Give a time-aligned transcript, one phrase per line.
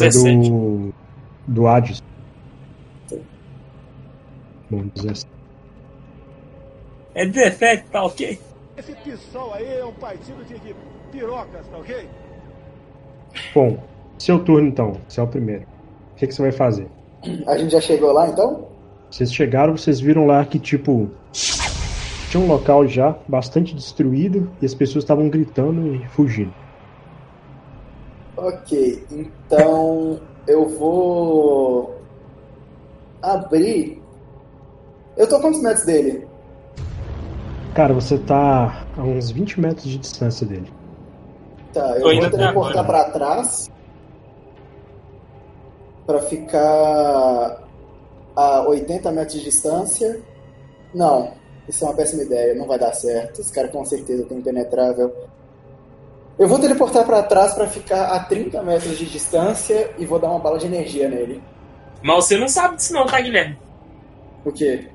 [0.00, 0.50] É 17.
[0.50, 0.94] do.
[1.46, 2.02] Do Hades.
[4.70, 5.26] Bom, 17.
[7.14, 8.38] É 17, tá ok?
[8.76, 10.74] Esse PSOL aí é um partido de, de
[11.12, 12.08] pirocas, tá ok?
[13.54, 13.78] Bom,
[14.18, 15.62] seu turno então, você é o primeiro.
[16.12, 16.88] O que, que você vai fazer?
[17.46, 18.68] A gente já chegou lá então?
[19.10, 21.08] Vocês chegaram, vocês viram lá que, tipo,
[22.30, 26.52] tinha um local já bastante destruído e as pessoas estavam gritando e fugindo.
[28.44, 31.98] Ok, então eu vou
[33.22, 34.02] abrir.
[35.16, 36.28] Eu tô a quantos metros dele?
[37.74, 40.70] Cara, você tá a uns 20 metros de distância dele.
[41.72, 43.70] Tá, eu Tô vou teleportar pra trás
[46.04, 47.64] pra ficar
[48.36, 50.20] a 80 metros de distância.
[50.94, 51.32] Não,
[51.66, 53.40] isso é uma péssima ideia, não vai dar certo.
[53.40, 55.14] Esse cara com certeza tem impenetrável.
[56.38, 60.28] Eu vou teleportar pra trás pra ficar a 30 metros de distância e vou dar
[60.28, 61.40] uma bala de energia nele.
[62.02, 63.56] Mas você não sabe disso não, tá, Guilherme?
[64.44, 64.88] O quê?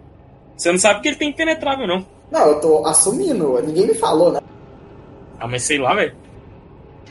[0.58, 2.06] Você não sabe que ele tem impenetrável, não.
[2.30, 4.40] Não, eu tô assumindo, ninguém me falou, né?
[5.40, 6.14] Ah, mas sei lá, velho.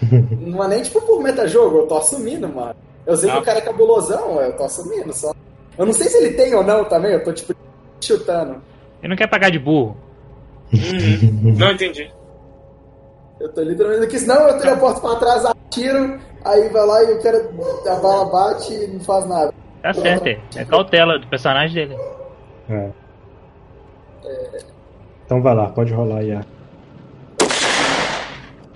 [0.47, 2.75] Não é nem tipo por metajogo, eu tô assumindo, mano.
[3.05, 3.41] Eu sei que Ah.
[3.41, 5.35] o cara é cabulosão, eu tô assumindo só.
[5.77, 7.53] Eu não sei se ele tem ou não também, eu tô tipo
[8.01, 8.63] chutando.
[9.03, 9.97] Ele não quer pagar de burro.
[10.73, 11.55] Uhum.
[11.57, 12.13] não entendi.
[13.41, 17.23] Eu tô literalmente aqui, senão eu teleporto pra trás, atiro, aí vai lá e o
[17.23, 17.51] cara,
[17.89, 19.55] a bala bate e não faz nada.
[19.83, 20.41] Tá certo, é.
[20.57, 22.01] É cautela do personagem dele.
[22.69, 22.91] É.
[25.25, 26.33] Então vai lá, pode rolar aí.
[26.33, 26.45] a-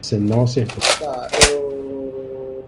[0.00, 0.78] Você não acertou.
[1.00, 2.64] Tá, eu.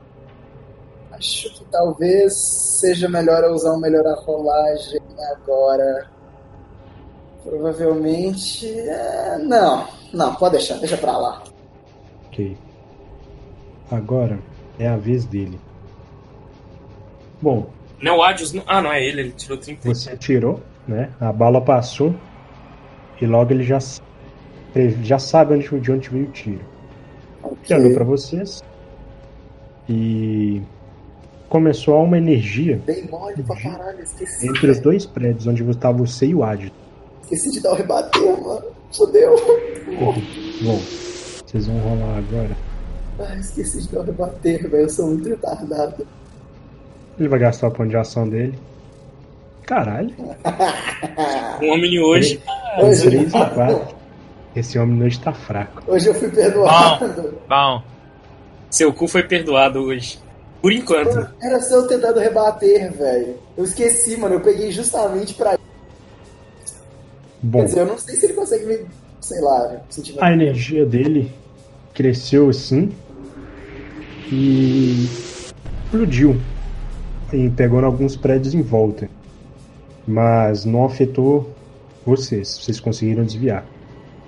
[1.12, 5.00] Acho que talvez seja melhor eu usar um melhor a rolagem
[5.32, 6.06] agora.
[7.44, 8.66] Provavelmente.
[8.80, 11.42] é, Não, não, pode deixar, deixa pra lá.
[12.34, 12.56] Ok.
[13.90, 14.40] Agora
[14.78, 15.58] é a vez dele.
[17.40, 17.70] Bom,
[18.02, 18.52] Não, o Adios.
[18.52, 18.62] Não...
[18.66, 19.88] Ah, não é ele, ele tirou 30.
[19.88, 21.10] você atirou, né?
[21.20, 22.12] A bala passou
[23.20, 23.78] e logo ele já,
[24.74, 26.60] ele já sabe onde, de onde veio o tiro.
[27.70, 28.62] Ele olhou pra vocês
[29.88, 30.60] e
[31.48, 34.48] começou a uma energia Bem mole pra caralho, esqueci.
[34.48, 36.72] entre os dois prédios onde você e o Adi.
[37.22, 38.64] Esqueci de dar o rebater, mano.
[38.92, 39.34] Fudeu.
[40.62, 40.78] Bom,
[41.54, 42.56] vocês vão rolar agora.
[43.20, 44.82] Ai, esqueci de dar o rebater, velho.
[44.82, 46.04] Eu sou muito retardado.
[47.16, 48.58] Ele vai gastar o ponto de ação dele.
[49.62, 50.12] Caralho.
[51.62, 52.42] Um homem hoje.
[52.82, 53.80] Hoje, 3 e 4.
[54.56, 55.80] Esse homem hoje tá fraco.
[55.86, 57.38] hoje eu fui perdoado.
[57.48, 57.82] Bom,
[58.68, 60.18] Seu cu foi perdoado hoje.
[60.60, 61.28] Por enquanto.
[61.40, 63.36] Era só eu ter dado rebater, velho.
[63.56, 64.34] Eu esqueci, mano.
[64.34, 65.56] Eu peguei justamente pra.
[67.40, 68.86] Bom, Quer dizer, eu não sei se ele consegue me.
[69.20, 70.16] Sei lá, sentir.
[70.20, 71.32] a energia dele
[71.94, 72.90] cresceu assim
[74.30, 76.36] e explodiu.
[77.32, 79.08] E pegou em alguns prédios em volta.
[80.06, 81.50] Mas não afetou
[82.04, 82.58] vocês.
[82.58, 83.64] Vocês conseguiram desviar.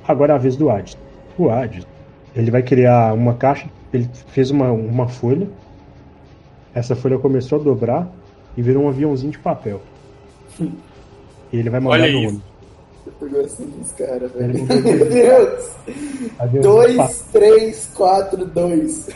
[0.06, 0.96] Agora é a vez do Hades.
[1.36, 1.86] O Hades,
[2.34, 3.68] ele vai criar uma caixa.
[3.92, 5.48] Ele fez uma, uma folha.
[6.74, 8.10] Essa folha começou a dobrar
[8.56, 9.82] e virou um aviãozinho de papel.
[10.60, 10.70] E
[11.52, 12.40] ele vai mandar Olha no aí.
[13.20, 13.34] Homem.
[13.34, 14.64] Eu gosto dos caras, velho.
[14.66, 15.70] Meu Deus!
[16.38, 16.58] Aviãozinho de
[16.96, 19.10] 2, 3, 4, 2.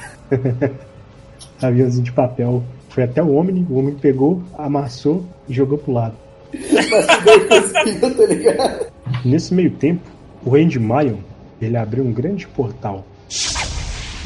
[1.62, 2.62] aviãozinho de papel.
[2.88, 6.16] Foi até o homem, o homem pegou, amassou e jogou pro lado.
[9.24, 10.02] Nesse meio tempo,
[10.44, 11.18] o Randy Mayon,
[11.60, 13.04] ele abriu um grande portal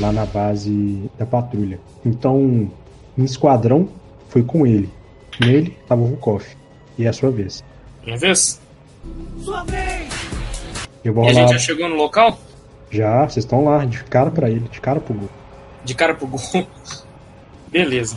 [0.00, 1.78] lá na base da patrulha.
[2.04, 2.70] Então,
[3.16, 3.88] um esquadrão
[4.28, 4.90] foi com ele.
[5.40, 6.44] Nele tava o Vukov.
[6.98, 7.62] E é a sua vez.
[8.04, 8.60] Minha vez?
[11.04, 12.38] Eu vou E a gente já chegou no local?
[12.90, 15.28] Já, vocês estão lá, de cara pra ele, de cara pro gol.
[15.84, 16.40] De cara pro gol.
[17.70, 18.16] Beleza.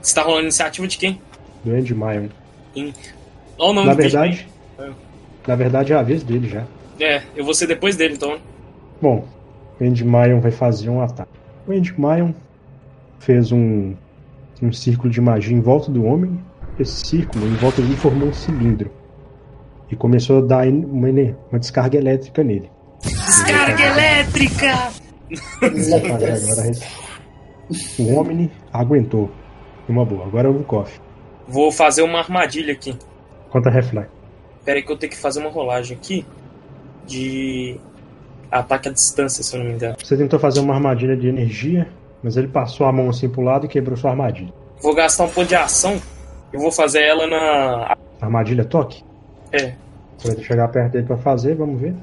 [0.00, 1.20] Você tá rolando iniciativa de quem?
[1.64, 2.28] Do Randy Mayon.
[2.76, 2.92] Olha
[3.58, 4.08] o nome Na dele.
[4.08, 4.48] verdade,
[5.46, 6.64] na verdade é a vez dele já.
[6.98, 8.38] É, eu vou ser depois dele, então.
[9.00, 9.26] Bom,
[9.80, 11.30] o Andy Mayon vai fazer um ataque.
[11.66, 12.32] O Andy Mayon
[13.18, 13.94] fez um,
[14.62, 16.38] um círculo de magia em volta do homem.
[16.78, 18.90] Esse círculo, em volta dele, formou um cilindro.
[19.90, 21.08] E começou a dar uma,
[21.50, 22.70] uma descarga elétrica nele.
[23.02, 24.92] Descarga elétrica!
[25.62, 26.72] Agora
[27.98, 29.30] O homem aguentou.
[29.88, 30.24] Uma boa.
[30.24, 30.88] Agora é o Vukov.
[31.48, 32.96] Vou fazer uma armadilha aqui.
[33.48, 34.12] Conta reflexo.
[34.64, 36.24] Pera aí que eu tenho que fazer uma rolagem aqui.
[37.06, 37.76] De
[38.50, 39.96] ataque à distância, se eu não me engano.
[40.02, 41.88] Você tentou fazer uma armadilha de energia,
[42.22, 44.52] mas ele passou a mão assim pro lado e quebrou sua armadilha.
[44.80, 46.00] Vou gastar um ponto de ação.
[46.52, 47.96] Eu vou fazer ela na.
[48.20, 49.02] Armadilha toque?
[49.52, 49.74] É.
[50.18, 51.94] Você vai chegar perto dele pra fazer, vamos ver.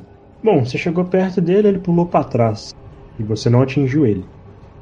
[0.44, 2.76] Bom, você chegou perto dele, ele pulou pra trás.
[3.20, 4.26] E você não atingiu ele.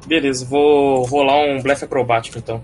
[0.06, 2.62] Beleza, vou rolar um blefe acrobático então.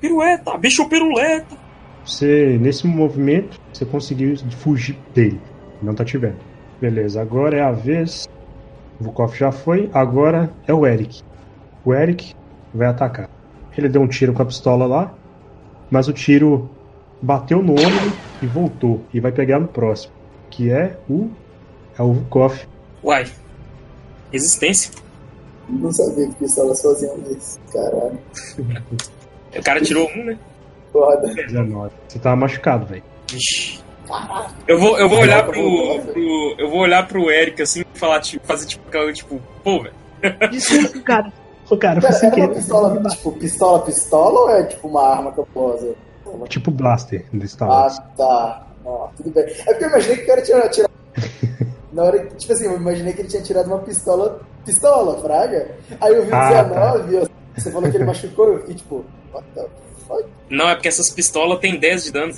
[0.00, 1.56] Pirueta, bicho piruleta.
[2.04, 5.40] Você, nesse movimento, você conseguiu fugir dele.
[5.80, 6.38] Não tá te vendo.
[6.80, 8.28] Beleza, agora é a vez.
[9.00, 11.22] O Vukov já foi, agora é o Eric.
[11.84, 12.34] O Eric
[12.74, 13.28] vai atacar.
[13.76, 15.14] Ele deu um tiro com a pistola lá,
[15.90, 16.68] mas o tiro
[17.22, 19.02] bateu no ombro e voltou.
[19.14, 20.12] E vai pegar no próximo,
[20.50, 21.30] que é o.
[21.98, 22.58] É o Vukov.
[23.02, 23.26] Uai.
[24.32, 24.90] Resistência.
[25.68, 27.58] Não sabia que pistolas faziam isso.
[27.72, 28.18] Caralho.
[29.54, 30.38] O cara tirou um, né?
[30.90, 31.26] Foda.
[31.34, 31.92] 19.
[32.08, 33.02] Você tava machucado, velho.
[33.30, 33.82] Ixi.
[34.66, 36.54] Eu vou, eu vou olhar pro, pro.
[36.58, 39.94] Eu vou olhar pro Eric assim e falar, tipo, fazer tipo, aquela, tipo, pô, velho.
[40.50, 41.32] Desculpa, cara.
[41.68, 42.48] Ô, cara, é uma quer.
[42.48, 45.94] pistola, tipo, pistola, pistola ou é tipo uma arma que eu posso?
[46.48, 47.98] Tipo Blaster do Star Ah, Wars.
[48.16, 48.66] tá.
[48.84, 49.44] Não, tudo bem.
[49.44, 50.90] É porque eu imaginei que o cara tinha tirado.
[51.92, 54.40] Na hora que, tipo assim, eu imaginei que ele tinha tirado uma pistola.
[54.64, 55.70] Pistola, Fraga?
[56.00, 59.04] Aí eu vi o Ah, 19, eu- você falou que ele machucou, eu fiquei tipo,
[59.34, 59.66] what the
[60.08, 60.24] fuck?
[60.48, 62.32] Não, é porque essas pistolas têm 10 de dano.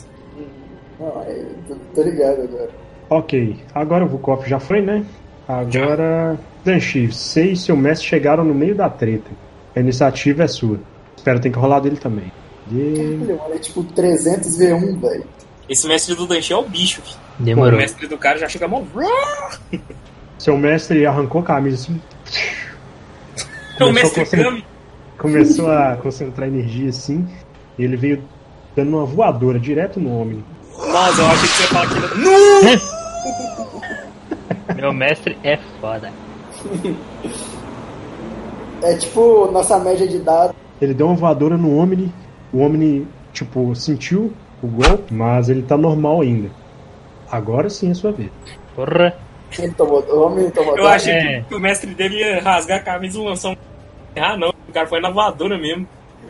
[0.99, 2.71] Não, aí, tô, tô ligado agora.
[3.11, 5.05] Ok, agora o Vukov já foi, né?
[5.47, 6.37] Agora.
[6.65, 9.31] Danchi, você e seu mestre chegaram no meio da treta.
[9.77, 10.79] A iniciativa é sua.
[11.17, 12.33] Espero tem que rolar dele também.
[12.71, 12.95] E...
[12.97, 15.25] Caralho, mano, é tipo 300 V1, velho.
[15.69, 17.19] Esse mestre do Danchi é o bicho, filho.
[17.41, 17.79] O Demorou.
[17.79, 18.83] mestre do cara já chega mó.
[20.39, 22.01] Seu mestre arrancou a camisa assim.
[23.79, 24.65] É o Começou a mestre concentrar- Kami.
[25.19, 27.27] Começou a concentrar energia assim.
[27.79, 28.23] E ele veio
[28.77, 30.45] dando uma voadora direto no homem.
[30.77, 32.15] Nossa, eu achei que você ia falar.
[32.17, 33.05] Nu!
[34.77, 36.13] Meu mestre é foda.
[38.83, 40.55] É tipo nossa média de dados.
[40.81, 42.13] Ele deu uma voadora no Omni.
[42.55, 46.49] O Omni, tipo, sentiu o golpe, mas ele tá normal ainda.
[47.31, 48.31] Agora sim é sua vez.
[48.77, 49.15] Porra.
[49.59, 51.45] Ele tomou, o homem tomou Eu achei É.
[51.49, 53.57] que o mestre dele ia rasgar a camisa e lançar um.
[54.17, 54.51] Ah, não.
[54.69, 55.87] O cara foi na voadora mesmo.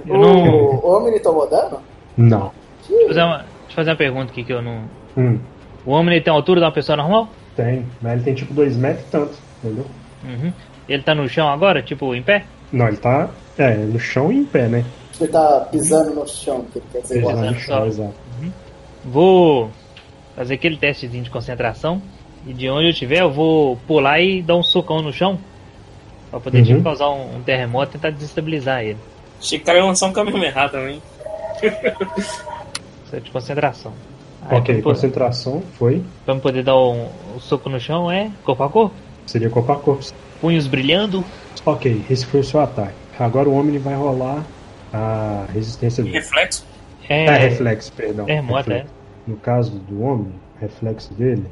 [0.07, 0.49] Eu não.
[0.49, 1.79] O, o homem tomou dano?
[2.17, 2.51] Não.
[2.89, 4.83] Deixa eu fazer uma, deixa eu fazer uma pergunta aqui que eu não.
[5.17, 5.39] Hum,
[5.87, 7.29] O homem ele tem a altura de uma pessoa normal?
[7.57, 7.87] tem.
[8.03, 9.33] Mas ele tem tipo dois metros e tanto,
[9.63, 9.87] entendeu?
[10.25, 10.53] Uhum.
[10.89, 12.45] Ele tá no chão agora, tipo, em pé?
[12.73, 14.85] Não, ele tá é, no chão e em pé, né?
[15.21, 17.23] Ele tá pisando no chão, que ele quer dizer.
[17.23, 18.15] Tá no Pisando chão, exato.
[19.05, 19.71] Vou
[20.35, 22.01] fazer aquele testezinho de concentração.
[22.47, 25.39] E de onde eu estiver, eu vou pular e dar um socão no chão.
[26.31, 26.65] Pra poder Uhum.
[26.65, 28.99] tipo, causar um, um terremoto e tentar desestabilizar ele.
[29.41, 31.01] Achei que ia lançar um Kamehameha também.
[32.19, 33.93] Isso é de concentração.
[34.47, 36.03] Aí, Ok, pra, po- concentração foi.
[36.25, 37.07] pra eu poder dar um,
[37.37, 38.95] um soco no chão é corpo a corpo.
[39.27, 40.05] Seria corpo a corpo.
[40.41, 41.25] Punhos brilhando.
[41.65, 42.93] Ok, esse foi o seu ataque.
[43.19, 44.45] Agora o homem vai rolar
[44.95, 46.17] a resistência dele.
[46.17, 46.65] Reflexo.
[47.09, 48.27] É, É, reflexo, perdão.
[48.29, 48.41] é.
[48.41, 48.95] reflexo.
[49.27, 51.45] No caso do homem, reflexo dele,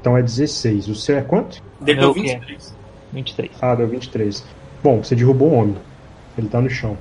[0.00, 0.88] então é 16.
[0.88, 1.62] O seu é quanto?
[1.80, 2.20] Dele deu o quê?
[2.20, 2.74] 23.
[3.12, 3.50] 23.
[3.62, 4.44] Ah, deu 23.
[4.82, 5.76] Bom, você derrubou o homem.
[6.36, 6.96] Ele tá no chão.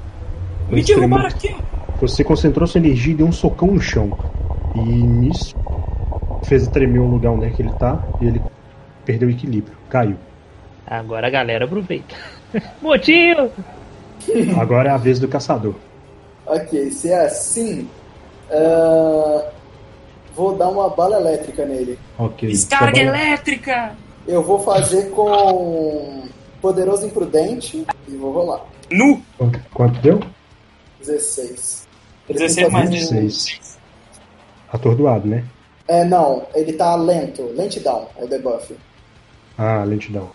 [0.70, 1.56] Me Você derrubaram aqui.
[2.00, 4.18] Você concentrou sua energia e deu um socão no chão.
[4.76, 5.56] E nisso
[6.44, 8.42] fez tremer o lugar onde é que ele tá e ele
[9.06, 10.16] perdeu o equilíbrio, caiu.
[10.88, 12.16] Agora a galera aproveita.
[12.82, 13.52] Motinho!
[14.60, 15.76] Agora é a vez do caçador.
[16.46, 17.88] Ok, se é assim,
[18.52, 19.50] ah,
[20.36, 21.98] vou dar uma bala elétrica nele.
[22.18, 22.50] Ok.
[22.50, 23.96] Descarga bala- elétrica.
[24.28, 26.24] Eu vou fazer com
[26.62, 28.62] Poderoso Imprudente e vou rolar.
[28.92, 29.22] Nu.
[29.38, 30.20] Quanto, quanto deu?
[31.00, 31.88] 16.
[32.30, 33.78] Ele tem 16 que mais fazer um- 16.
[34.72, 35.44] Atordoado, né?
[35.88, 37.44] É, não, ele tá lento.
[37.56, 38.76] Lentidão é o debuff.
[39.58, 40.30] Ah, lentidão.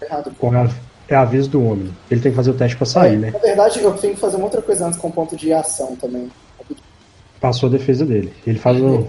[0.00, 0.34] Errado.
[0.38, 0.68] Com a-
[1.08, 1.94] É a vez do homem.
[2.10, 3.30] Ele tem que fazer o teste pra sair, É, né?
[3.30, 6.30] Na verdade, eu tenho que fazer uma outra coisa antes com ponto de ação também.
[7.40, 8.32] Passou a defesa dele.
[8.46, 8.84] Ele faz o.
[8.86, 9.04] Ele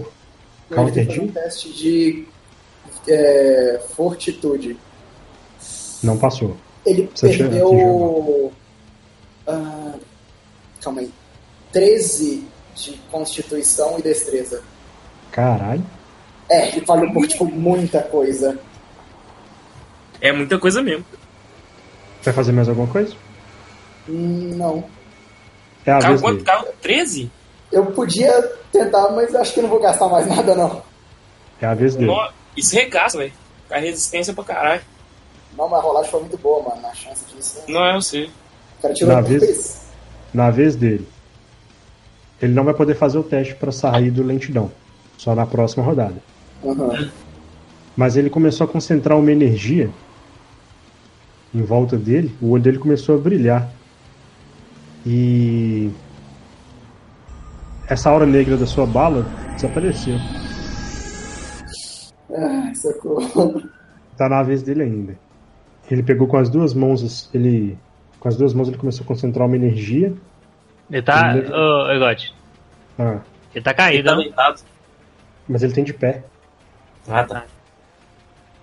[0.68, 2.26] tem Counter que fazer um teste de
[3.08, 4.76] é, fortitude.
[6.02, 6.56] Não passou.
[6.84, 8.52] Ele Você perdeu.
[9.46, 9.94] ah,
[10.82, 11.10] calma aí.
[11.72, 14.62] 13 de constituição e destreza.
[15.32, 15.84] Caralho.
[16.48, 18.58] É, ele falhou por tipo muita coisa.
[20.20, 21.04] É muita coisa mesmo.
[22.26, 23.14] Vai fazer mais alguma coisa?
[24.08, 24.82] Hum, não.
[25.86, 26.32] É a Caiu vez quanto?
[26.34, 26.44] dele.
[26.44, 27.30] Caiu 13?
[27.70, 28.32] Eu podia
[28.72, 30.82] tentar, mas acho que não vou gastar mais nada, não.
[31.62, 32.10] É a vez dele.
[32.56, 33.32] Isso regaça, velho.
[33.70, 34.80] A resistência pra caralho.
[35.56, 36.84] Não, mas a rolagem foi muito boa, mano.
[36.84, 37.62] A chance disso.
[37.68, 38.24] Não é você.
[38.78, 39.82] O cara tirou Na vez-
[40.34, 41.06] Na vez dele.
[42.42, 44.70] Ele não vai poder fazer o teste pra sair do lentidão.
[45.16, 46.16] Só na próxima rodada.
[46.64, 47.08] Aham.
[47.96, 49.90] Mas ele começou a concentrar uma energia
[51.56, 53.70] em volta dele, o olho dele começou a brilhar.
[55.04, 55.90] E
[57.88, 60.16] essa aura negra da sua bala desapareceu.
[62.36, 63.62] Ai, socorro.
[64.16, 65.16] Tá na vez dele ainda.
[65.90, 67.78] Ele pegou com as duas mãos, ele
[68.18, 70.12] com as duas mãos ele começou a concentrar uma energia
[70.90, 71.36] Ele tá.
[71.36, 72.34] Ele- Ô, Egote.
[72.98, 73.20] Ah,
[73.54, 74.22] Ele tá Ele caído, tá não?
[74.22, 74.60] deitado.
[75.48, 76.24] mas ele tem de pé.
[77.08, 77.44] Ah, tá.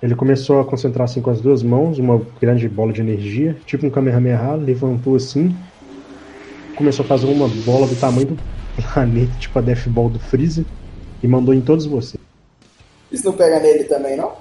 [0.04, 3.88] Ele começou a concentrar assim com as duas mãos, uma grande bola de energia, tipo
[3.88, 5.56] um Kamehameha, levantou assim,
[6.76, 8.38] começou a fazer uma bola do tamanho do
[8.94, 10.66] planeta, tipo a Death Ball do Freezer,
[11.24, 12.22] e mandou em todos vocês.
[13.10, 14.34] Isso não pega nele também, não?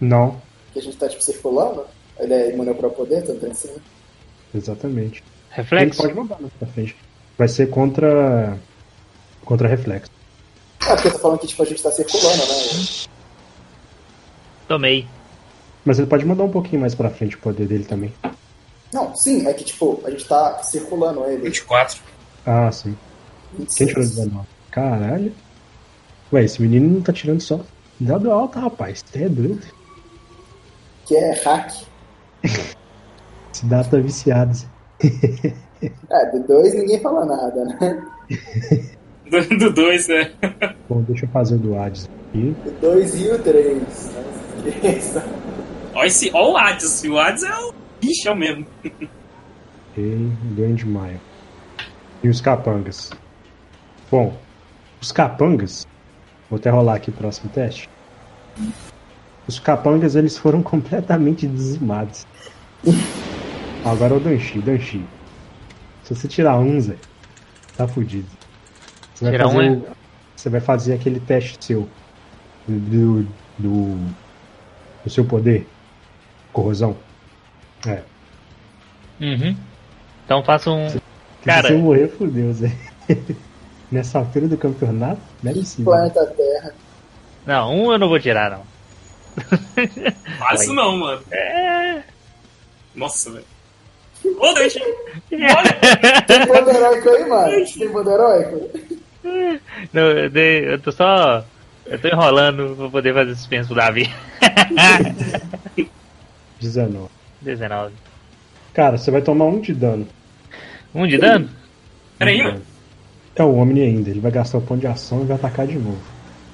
[0.00, 0.40] Não,
[0.72, 1.84] Que a gente tá, tipo, circulando?
[2.18, 3.70] Ele é imune ao próprio poder, tanto assim.
[4.52, 5.18] exatamente.
[5.22, 6.02] Ele Reflexo?
[6.02, 6.96] pode mandar mais pra frente.
[7.38, 8.58] Vai ser contra.
[9.44, 10.10] contra reflexo.
[10.84, 13.13] É, porque eu tô falando que, tipo, a gente tá circulando, né?
[14.68, 15.06] Tomei.
[15.84, 18.12] Mas ele pode mandar um pouquinho mais pra frente o poder dele também.
[18.92, 21.42] Não, sim, é que, tipo, a gente tá circulando ele.
[21.42, 22.00] 24.
[22.46, 22.96] Ah, sim.
[23.56, 23.88] Quem 26.
[23.90, 24.46] tirou 19?
[24.70, 25.32] Caralho.
[26.32, 27.60] Ué, esse menino não tá tirando só.
[28.00, 29.04] Dado alto, rapaz.
[29.06, 29.66] Você é doido.
[31.06, 31.72] Que é hack.
[33.52, 34.56] Esse dado tá viciado.
[36.10, 38.06] É, do 2 ninguém fala nada, né?
[39.30, 40.32] Do- Do 2, né?
[40.88, 42.54] Bom, deixa eu fazer o do Hades aqui.
[42.66, 43.78] O 2 e o 3.
[44.14, 44.33] Não
[45.94, 47.02] Olha esse, ó o Hades.
[47.04, 48.66] O Hades é o bichão mesmo.
[49.92, 51.20] Ok, Grande Maio.
[52.22, 53.10] E os capangas.
[54.10, 54.36] Bom,
[55.00, 55.86] os capangas.
[56.50, 57.88] Vou até rolar aqui o próximo teste.
[59.46, 62.26] Os capangas eles foram completamente dizimados.
[63.84, 65.04] Agora é o Danchi, Danchi.
[66.02, 66.96] Se você tirar um, Zé,
[67.76, 68.28] tá fudido.
[69.14, 69.86] Você vai, Tirar fazer, um o-
[70.36, 71.88] você vai fazer aquele teste seu
[72.66, 73.22] do,
[73.58, 73.96] do,
[75.04, 75.66] do seu poder.
[76.52, 76.96] Corrosão.
[77.86, 78.02] É.
[79.20, 79.56] Uhum.
[80.24, 80.88] Então faça um.
[80.88, 81.00] Se
[81.44, 82.72] Cara, você morrer, fudeu, Zé.
[83.92, 85.84] Nessa altura do campeonato, merecido.
[85.84, 86.74] Planeta Terra.
[87.46, 88.64] não, um eu não vou tirar, não.
[90.38, 91.22] Faz isso não, mano.
[91.30, 92.02] É.
[92.94, 93.44] Nossa, velho.
[94.38, 94.80] Ô, Dante.
[95.28, 97.66] Tem poder heróico aí, mano?
[97.66, 98.70] Tem poder heróico?
[99.92, 101.44] Não, eu, dei- eu tô só.
[101.86, 104.08] Eu tô enrolando pra poder fazer suspense pro Davi.
[106.60, 107.08] 19.
[107.42, 107.92] 19.
[108.72, 110.06] Cara, você vai tomar um de dano.
[110.94, 111.48] Um de dano?
[112.18, 112.62] Peraí, Um dano.
[113.36, 114.10] É o Omni ainda.
[114.10, 116.00] Ele vai gastar o ponto de ação e vai atacar de novo.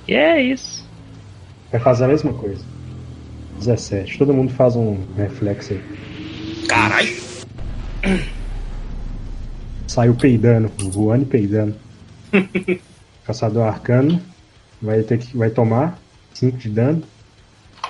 [0.08, 0.88] E é isso.
[1.70, 2.64] Vai fazer a mesma coisa.
[3.58, 4.18] 17.
[4.18, 5.82] Todo mundo faz um reflexo aí.
[6.68, 7.16] Caralho.
[9.86, 11.76] Saiu peidando, voando e peidando.
[13.24, 14.20] Caçador arcano
[14.80, 15.98] vai ter que vai tomar
[16.34, 17.02] 5 de dano.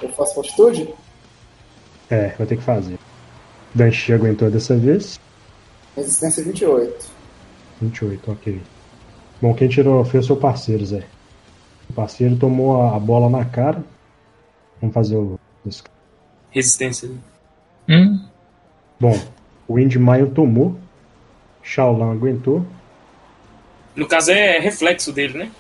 [0.03, 0.89] Eu faço fortitude?
[2.09, 2.99] É, vai ter que fazer.
[3.75, 5.21] Danchi aguentou dessa vez.
[5.97, 7.07] Resistência 28.
[7.81, 8.61] 28, ok.
[9.41, 11.05] Bom, quem tirou foi o seu parceiro, Zé.
[11.89, 13.83] O parceiro tomou a, bola na cara.
[14.81, 15.39] Vamos fazer o.
[16.51, 17.11] Resistência.
[17.89, 18.25] Hum?
[18.99, 19.19] Bom,
[19.67, 20.77] o Indy Maio tomou.
[21.63, 22.67] Shaolan aguentou.
[23.95, 25.51] No caso é reflexo dele, né?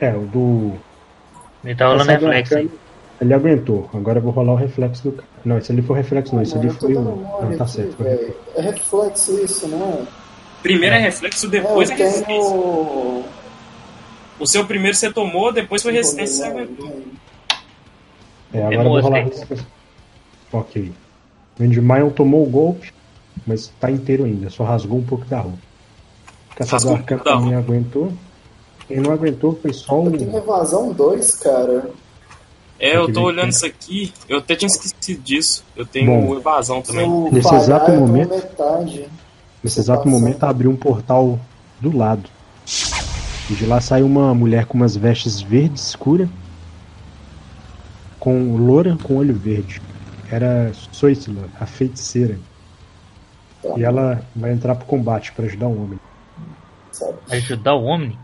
[0.00, 0.72] É, o do.
[1.64, 2.64] Ele tá rolando reflexo aí.
[2.64, 2.80] Arcano,
[3.20, 3.90] Ele aguentou.
[3.92, 5.28] Agora eu vou rolar o reflexo do cara.
[5.44, 6.42] Não, esse ali foi o reflexo, não.
[6.42, 7.00] Esse ali foi o.
[7.02, 8.02] Não, tá aqui, certo.
[8.02, 8.18] Velho.
[8.18, 8.40] reflexo.
[8.56, 10.06] É reflexo isso, né?
[10.62, 12.26] Primeiro é reflexo, É, depois eu é resistência.
[12.26, 13.24] tenho.
[14.38, 17.02] O seu primeiro você tomou, depois foi resistência você aguentou.
[18.52, 19.66] É, agora eu vou rolar reflexo.
[20.52, 20.92] Ok.
[21.82, 22.90] Maio tomou o golpe,
[23.46, 24.48] mas tá inteiro ainda.
[24.48, 25.58] Só rasgou um pouco da roupa.
[26.56, 28.12] Caçador Arcano também aguentou.
[28.94, 30.36] Quem não aguentou foi só Eu tenho o.
[30.36, 31.90] evasão 2, cara.
[32.78, 33.56] É, eu tô olhando tempo.
[33.56, 34.12] isso aqui.
[34.28, 35.64] Eu até tinha esquecido disso.
[35.76, 36.36] Eu tenho Bom.
[36.36, 37.08] evasão também.
[37.30, 39.06] Nesse exato tomo momento- metade.
[39.62, 40.18] Nesse exato Passando.
[40.20, 41.38] momento abriu um portal
[41.80, 42.28] do lado.
[43.50, 46.28] E de lá saiu uma mulher com umas vestes verde escura,
[48.18, 49.80] com loura com olho verde.
[50.30, 52.38] Era Soisla, a feiticeira.
[53.62, 53.74] Tá.
[53.76, 56.00] E ela vai entrar pro combate para ajudar o homem.
[56.92, 57.14] Sabe?
[57.30, 58.18] Ajudar o Omni?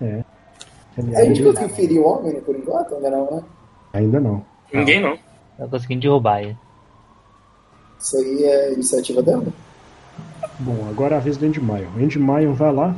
[0.00, 0.24] É.
[1.16, 2.94] A gente conseguiu ferir o homem por enquanto?
[2.94, 3.42] Ainda não, né?
[3.92, 4.44] Ainda não.
[4.72, 5.16] Ninguém não.
[5.58, 6.56] Tá conseguindo derrubar ele.
[7.98, 9.44] Isso aí é a iniciativa dela?
[10.58, 11.88] Bom, agora é a vez do Andy Maio.
[11.98, 12.94] Andy Maio vai lá,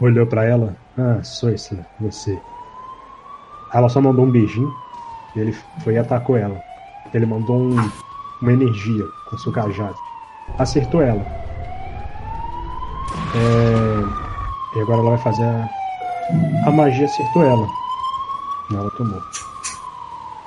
[0.00, 0.76] olhou pra ela.
[0.98, 2.38] Ah, Soisla, você.
[3.72, 4.70] Ela só mandou um beijinho
[5.36, 6.60] e ele foi e atacou ela.
[7.14, 7.90] Ele mandou um-
[8.42, 9.96] uma energia com seu cajado.
[10.58, 11.24] Acertou ela.
[13.34, 15.68] É, E agora ela vai fazer a.
[16.66, 17.66] A magia acertou ela.
[18.72, 19.20] Ela tomou.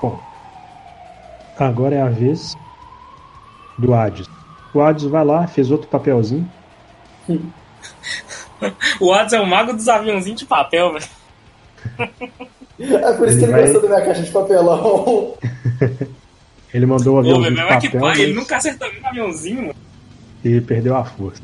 [0.01, 0.19] Bom.
[1.59, 2.55] Agora é a vez
[3.77, 4.27] do Hades.
[4.73, 6.49] O Hades vai lá, fez outro papelzinho.
[8.99, 11.05] O Hades é o mago dos aviãozinhos de papel, velho.
[12.79, 15.33] É por isso Ele que ele vai- gostou da minha caixa de papelão.
[16.73, 19.07] Ele mandou o Pô, aviãozinho velho, de que papel pai, ele mas- nunca acertou um
[19.07, 19.75] aviãozinho, mano.
[20.43, 21.41] e perdeu a força.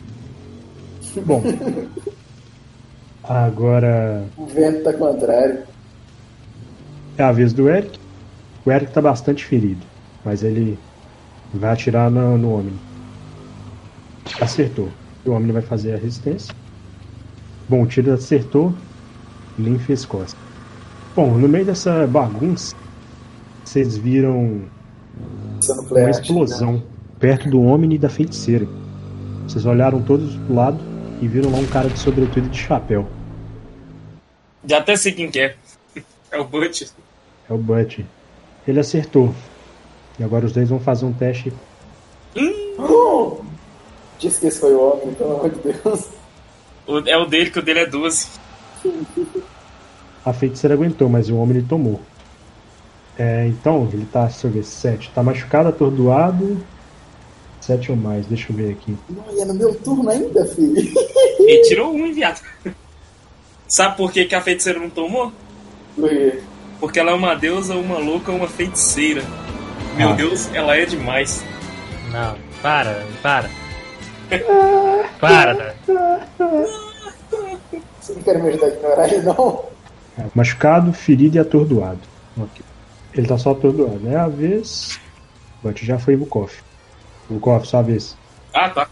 [1.25, 1.43] Bom.
[3.23, 5.59] Agora O vento tá contrário.
[7.17, 7.99] é a vez do Eric.
[8.65, 9.81] O Eric tá bastante ferido,
[10.23, 10.77] mas ele
[11.53, 12.73] vai atirar no, no homem.
[14.39, 14.89] Acertou.
[15.25, 16.53] O homem vai fazer a resistência.
[17.69, 18.73] Bom, o tiro acertou.
[19.57, 20.37] Nem fez costa.
[21.15, 22.75] Bom, no meio dessa bagunça,
[23.63, 24.61] vocês viram
[25.59, 26.81] Sendo uma explosão
[27.19, 28.67] perto do homem e da feiticeira.
[29.47, 30.90] Vocês olharam todos pro lado
[31.21, 33.07] e viram lá um cara de sobretudo e de chapéu.
[34.67, 35.55] Já até sei quem que é.
[36.31, 36.83] É o Butch.
[37.49, 37.99] É o Butch.
[38.67, 39.33] Ele acertou.
[40.19, 41.51] E agora os dois vão fazer um teste.
[42.77, 43.41] Oh!
[44.17, 46.09] Disse que esse foi o homem, pelo amor de Deus.
[46.87, 48.27] O- É o dele, que o dele é 12.
[50.23, 51.99] A feiticeira aguentou, mas o homem ele tomou.
[53.17, 55.11] É, então, ele tá, deixa eu ver, 7.
[55.13, 56.63] Tá machucado, atordoado.
[57.61, 58.97] 7 ou mais, deixa eu ver aqui.
[59.09, 60.75] Não, e é no meu turno ainda, filho.
[61.39, 62.41] Ele tirou um, viado.
[63.67, 65.31] Sabe por que, que a feiticeira não tomou?
[65.95, 66.39] Por quê?
[66.79, 69.23] Porque ela é uma deusa, uma louca, uma feiticeira.
[69.95, 70.13] Meu Ah.
[70.13, 71.43] Deus, ela é demais.
[72.11, 73.49] Não, para, para.
[75.19, 75.75] Para.
[77.99, 79.65] Você não quer me ajudar a ignorar ele, não?
[80.17, 81.99] É, machucado, ferido e atordoado.
[82.37, 82.61] Ok.
[83.13, 84.01] Ele tá só atordoado.
[84.07, 84.99] É a vez.
[85.63, 86.15] Butch já foi
[87.33, 87.53] Vukov.
[87.59, 88.15] Vukov, sua vez.
[88.53, 88.87] Ah, tá.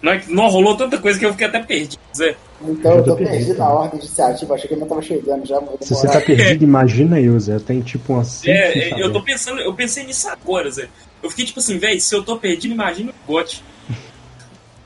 [0.00, 1.98] Não, é que não rolou tanta coisa que eu fiquei até perdido.
[2.16, 2.36] Zé.
[2.62, 3.70] Então Eu eu tô tô perdido, perdido na né?
[3.72, 4.54] ordem iniciativa.
[4.54, 7.54] Achei que ele não tava chegando já, Se você tá perdido, imagina eu, Zé.
[7.56, 10.88] Eu tenho tipo umas 5 É, eu tô pensando, eu pensei nisso agora, Zé.
[11.22, 13.62] Eu fiquei tipo assim, velho, se eu tô perdido, imagina o Gotti.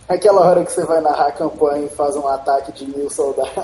[0.08, 3.62] Aquela hora que você vai narrar a campanha e faz um ataque de mil soldados.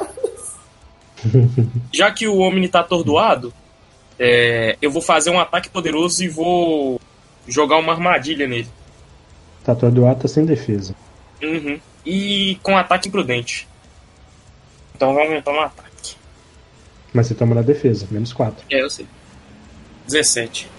[1.93, 3.53] Já que o Omni tá atordoado,
[4.19, 7.01] é, eu vou fazer um ataque poderoso e vou
[7.47, 8.69] jogar uma armadilha nele.
[9.69, 10.95] Tá atordoado, tá sem defesa.
[11.43, 11.79] Uhum.
[12.07, 13.69] E com ataque imprudente.
[14.97, 16.17] Então vamos aumentar no ataque.
[17.13, 18.65] Mas você toma na defesa, menos 4.
[18.71, 19.07] É, eu sei.
[20.07, 20.71] 17.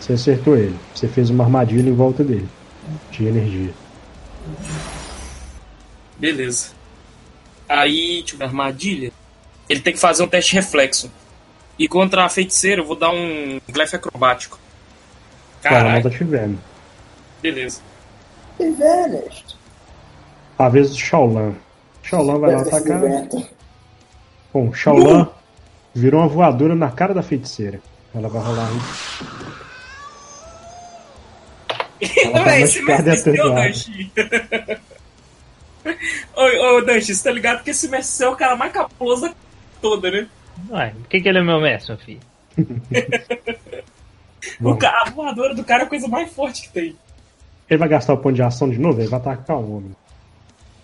[0.00, 0.74] Você acertou ele.
[0.94, 2.48] Você fez uma armadilha em volta dele.
[3.10, 3.74] De energia.
[6.18, 6.70] Beleza.
[7.68, 9.12] Aí, ver, armadilha.
[9.68, 11.12] Ele tem que fazer um teste de reflexo.
[11.78, 14.58] E contra a feiticeira, eu vou dar um glefe acrobático.
[15.62, 16.58] Ela não tá Caralho, te vendo.
[17.42, 17.89] beleza.
[18.60, 19.56] E vanished.
[20.58, 21.54] A vez do Shaolan.
[22.02, 23.00] Shaolan vai lá atacar.
[24.52, 25.28] Bom, Shaolan
[25.94, 27.80] virou uma voadora na cara da feiticeira.
[28.14, 28.80] Ela vai rolar aí.
[32.24, 33.68] Ela tá Véi, esse machucada mestre seu, atordoada.
[33.68, 34.12] Danchi.
[36.36, 39.22] Ô, ô, Danchi, você tá ligado que esse mestre seu é o cara mais capuloso
[39.28, 39.34] da
[39.80, 40.26] toda, né?
[40.70, 42.20] Ué, por que, que ele é meu mestre, meu filho?
[44.62, 46.96] O ca- a voadora do cara é a coisa mais forte que tem.
[47.70, 49.94] Ele vai gastar o ponto de ação de novo, ele vai atacar o homem.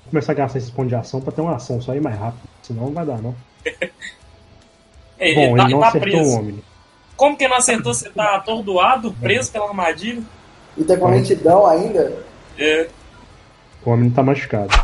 [0.04, 2.16] Vou começar a gastar esse ponto de ação pra ter uma ação só ir mais
[2.16, 2.48] rápido.
[2.62, 3.34] Senão não vai dar, não.
[5.18, 6.30] É, Bom, ele tá, ele não tá acertou preso.
[6.30, 6.62] o homem.
[7.16, 7.94] Como que não acertou?
[7.94, 10.22] Você tá atordoado, preso pela armadilha?
[10.76, 12.22] E tá com lentidão ainda?
[12.58, 12.86] É.
[13.82, 14.78] O homem tá machucado.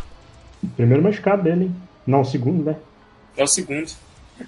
[0.74, 1.76] Primeiro machucado dele, hein?
[2.06, 2.76] Não, o segundo, né?
[3.36, 3.92] É o segundo.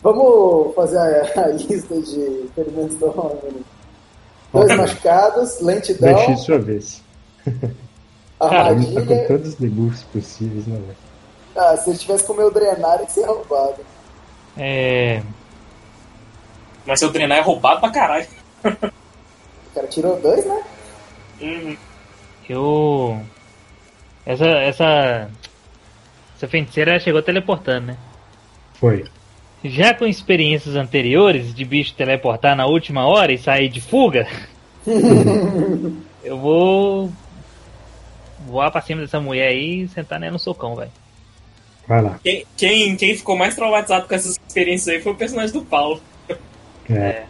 [0.02, 3.62] Vamos fazer a, a lista de ferimentos do homem.
[4.54, 7.03] Dois machucados, lentidão, Deixe sua vez.
[8.38, 9.28] Cara, ele tá com armadilha.
[9.28, 10.96] todos os debuffs possíveis, né, velho?
[11.56, 13.76] Ah, se ele tivesse com o meu drenário, ia ser roubado.
[14.56, 15.22] É.
[16.86, 18.26] Mas seu treinar é roubado pra caralho.
[18.64, 20.62] O cara tirou dois, né?
[21.40, 21.76] Uhum.
[22.48, 23.20] Eu.
[24.26, 24.46] Essa.
[24.46, 25.30] Essa.
[26.36, 27.96] Essa feiticeira chegou teleportando, né?
[28.74, 29.04] Foi.
[29.64, 34.26] Já com experiências anteriores de bicho teleportar na última hora e sair de fuga,
[36.22, 37.10] eu vou
[38.46, 40.90] voar pra cima dessa mulher aí e sentar nela no socão, velho.
[41.86, 42.18] Vai lá.
[42.22, 46.00] Quem, quem, quem ficou mais traumatizado com essas experiências aí foi o personagem do Paulo.
[46.90, 47.24] É.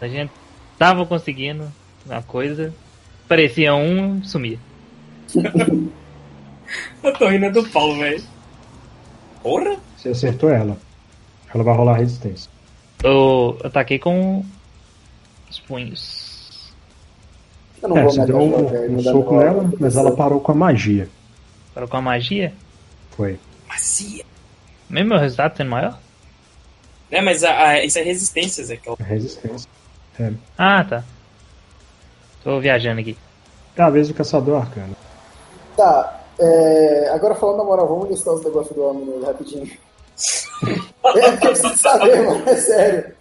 [0.00, 0.30] A gente
[0.78, 1.70] tava conseguindo
[2.06, 2.74] uma coisa,
[3.28, 4.58] parecia um, sumia.
[7.02, 8.22] Eu tô rindo é do Paulo, velho.
[9.42, 9.76] Porra?
[9.96, 10.78] Você acertou ela.
[11.52, 12.50] Ela vai rolar resistência.
[13.02, 14.44] Eu ataquei com
[15.50, 16.29] os punhos.
[17.82, 20.54] Eu não É, vou você deu um, um soco nela, mas ela parou com a
[20.54, 21.08] magia.
[21.74, 22.52] Para com a magia,
[23.16, 23.38] Foi.
[23.68, 24.24] Macia.
[24.88, 25.98] mesmo meu resultado sendo maior?
[27.10, 28.76] É, mas a, a- isso é resistência, Zé.
[28.76, 29.68] que é o- resistência.
[30.18, 30.32] É.
[30.58, 31.04] Ah, tá.
[32.44, 33.16] Tô viajando aqui.
[33.76, 34.94] É a vez do caçador arcano.
[35.76, 39.66] Tá, é, agora falando na moral, vamos listar os negócios do homem rapidinho.
[41.16, 43.14] é porque eu preciso saber, mano, é sério.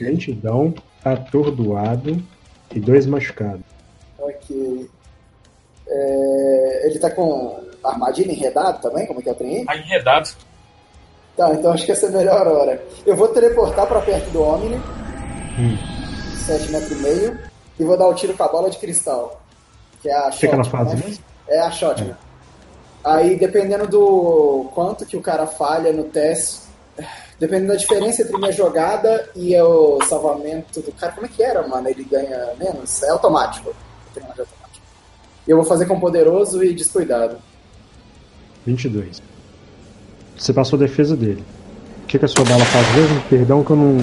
[0.00, 2.22] Lentidão, atordoado
[2.74, 3.62] e dois machucados.
[4.18, 4.90] Ok.
[5.86, 9.06] É, ele tá com armadilha enredado também?
[9.06, 9.64] Como é que eu treinei?
[9.64, 10.30] Tá enredado.
[11.36, 12.82] Tá, então acho que essa é a melhor hora.
[13.04, 14.76] Eu vou teleportar pra perto do Omni,
[15.58, 15.76] Hum.
[16.46, 17.38] 7 metros e meio,
[17.78, 19.40] e vou dar o tiro com a bola de cristal.
[20.02, 21.16] Que é a que ela faz né?
[21.48, 22.12] É a shotgun.
[23.04, 26.60] Aí, dependendo do quanto que o cara falha no teste,
[27.38, 31.66] dependendo da diferença entre minha jogada e o salvamento do cara, como é que era,
[31.66, 31.88] mano?
[31.88, 33.02] Ele ganha menos?
[33.02, 33.74] É automático.
[34.14, 34.86] Tem uma de automático.
[35.46, 37.38] E eu vou fazer com poderoso e descuidado.
[38.64, 39.22] 22.
[40.36, 41.44] Você passou a defesa dele.
[42.02, 43.22] O que, que a sua bala faz mesmo?
[43.28, 43.96] Perdão que eu não.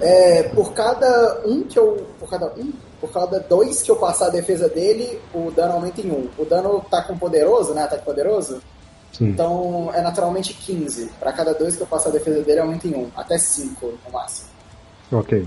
[0.00, 2.06] É, por cada um que eu.
[2.18, 2.72] Por cada um?
[3.00, 6.28] Por cada dois que eu passar a defesa dele, o dano aumenta em um.
[6.38, 7.82] O dano tá com poderoso, né?
[7.82, 8.60] Ataque poderoso.
[9.16, 9.28] Sim.
[9.30, 11.06] Então é naturalmente 15.
[11.18, 13.08] Pra cada dois que eu passar a defesa dele, aumenta em um.
[13.16, 14.48] Até 5 no máximo.
[15.12, 15.46] Ok.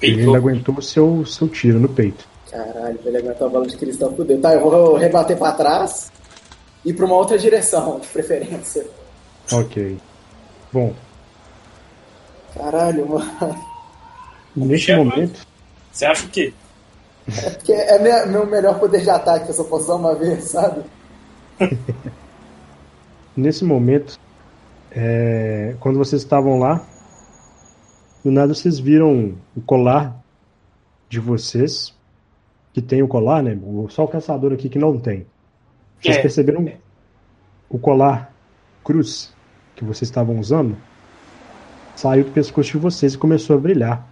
[0.00, 2.26] Ele ainda aguentou o seu, seu tiro no peito.
[2.50, 4.40] Caralho, ele aguentou a bola de cristal por Deus.
[4.40, 6.10] Tá, eu vou rebater pra trás
[6.84, 8.86] e pra uma outra direção, de preferência.
[9.52, 9.98] Ok.
[10.72, 10.94] Bom,
[12.54, 13.62] Caralho, mano.
[14.54, 14.98] neste Chefe.
[15.04, 15.40] momento,
[15.92, 16.52] Você acha o quê?
[17.28, 20.44] É porque é minha- meu melhor poder de ataque, eu só posso usar uma vez,
[20.44, 20.82] sabe?
[23.36, 24.18] nesse momento,
[24.90, 26.84] é, quando vocês estavam lá,
[28.24, 30.20] do nada vocês viram o colar
[31.08, 31.94] de vocês,
[32.72, 33.56] que tem o colar, né?
[33.62, 35.26] O- Só o caçador aqui que não tem.
[36.00, 36.22] Vocês É.
[36.22, 36.66] perceberam
[37.70, 38.32] o colar
[38.84, 39.32] cruz
[39.74, 40.76] que vocês estavam usando?
[41.94, 44.06] Saiu do pescoço de vocês e começou a brilhar.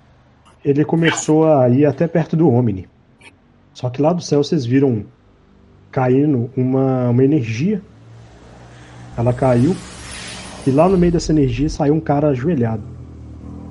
[0.65, 2.89] Ele começou a ir até perto do Omni.
[3.75, 5.05] Só que lá do céu vocês viram
[5.91, 7.83] caindo uma, uma energia.
[9.17, 9.77] Ela caiu.
[10.67, 12.83] E lá no meio dessa energia saiu um cara ajoelhado.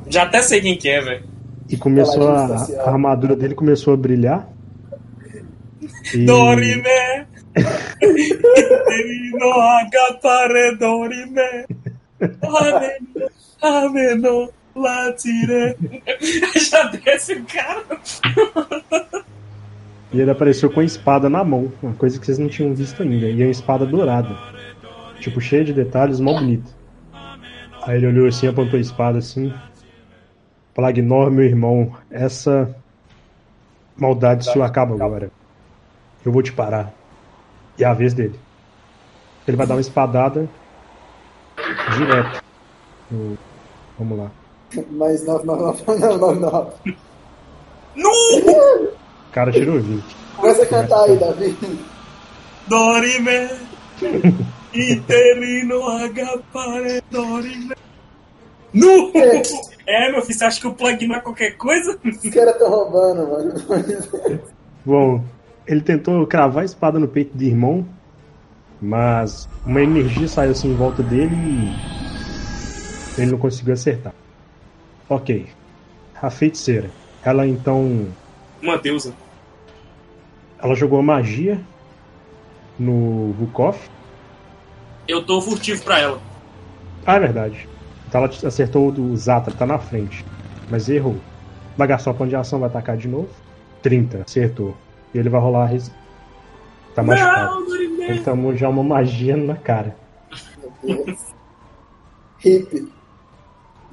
[0.09, 1.23] Já até sei quem que é, velho.
[1.69, 4.47] E começou Paladino a, a armadura dele começou a brilhar.
[6.13, 6.83] E- Dorime!
[7.99, 11.65] Terino agapare dorime!
[12.41, 13.29] Ameno,
[13.61, 15.75] ameno, latire!
[16.69, 17.99] Já desce o cara!
[20.11, 23.01] E ele apareceu com a espada na mão, uma coisa que vocês não tinham visto
[23.01, 23.27] ainda.
[23.27, 24.35] E é uma espada dourada.
[25.23, 26.69] Tipo, cheia de detalhes, mó bonita.
[27.83, 29.53] Aí ele olhou assim, apontou a espada assim.
[30.75, 32.75] Plagnor, meu irmão, essa
[33.95, 35.31] maldade sua acaba agora.
[36.25, 36.91] Eu vou te parar.
[37.79, 38.37] E é a vez dele.
[39.47, 40.49] Ele vai dar uma espadada
[41.95, 42.43] direto.
[43.09, 43.37] no-
[43.97, 44.31] Vamos lá.
[44.91, 46.69] Mas 999, não, não, não.
[47.95, 48.09] Nu!
[48.89, 50.03] O cara tirou 20.
[50.35, 51.57] Começa a cantar aí, Davi.
[52.67, 53.72] Dorime!
[54.73, 57.75] Interino agapare dorime!
[58.73, 59.11] Nu!
[59.85, 61.99] É, meu filho, você acha que o plug não é qualquer coisa?
[62.03, 63.53] Os caras estão roubando, mano.
[64.85, 65.23] Bom,
[65.67, 67.85] ele tentou cravar a espada no peito do irmão,
[68.81, 74.13] mas uma energia saiu assim em volta dele e ele não conseguiu acertar.
[75.07, 75.45] Ok.
[76.21, 76.89] A feiticeira.
[77.23, 78.07] Ela então.
[78.61, 79.13] Uma deusa.
[80.61, 81.59] Ela jogou magia
[82.79, 83.77] no Vukov.
[85.07, 86.21] Eu tô furtivo pra ela.
[87.05, 87.67] Ah, é verdade.
[88.07, 90.23] Então ela acertou o do Zatra, tá na frente.
[90.69, 91.17] Mas errou.
[91.77, 93.29] Vai gastar o plano de ação, vai atacar de novo.
[93.81, 94.75] 30, acertou.
[95.13, 95.63] E ele vai rolar.
[95.63, 95.91] a Res...
[96.95, 97.55] Tá machucado.
[97.55, 98.03] Não, Dorime!
[98.03, 99.95] Ele tomou já uma magia na cara.
[100.83, 101.19] Meu Deus.
[102.45, 102.91] Hip.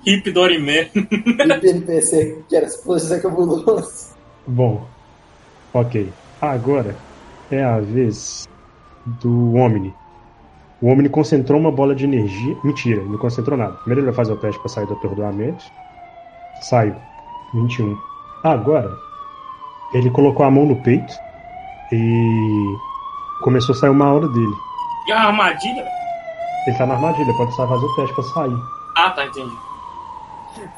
[0.06, 0.90] Hip Dorime.
[0.94, 4.14] Hip NPC, que era explosão cabuloso.
[4.46, 4.86] Bom,
[5.72, 6.12] ok.
[6.40, 6.96] Agora
[7.50, 8.48] é a vez
[9.06, 9.94] do Omni.
[10.82, 12.56] O Omni concentrou uma bola de energia.
[12.64, 13.72] Mentira, ele não concentrou nada.
[13.78, 15.64] Primeiro ele vai fazer o teste para sair do atordoamento.
[16.62, 16.94] Saiu.
[17.52, 17.96] 21.
[18.44, 18.90] Agora,
[19.92, 21.12] ele colocou a mão no peito
[21.92, 22.76] e
[23.42, 24.54] começou a sair uma aura dele.
[25.06, 25.84] E a armadilha?
[26.66, 28.58] Ele tá na armadilha, pode só fazer o teste para sair.
[28.96, 29.56] Ah, tá, entendi.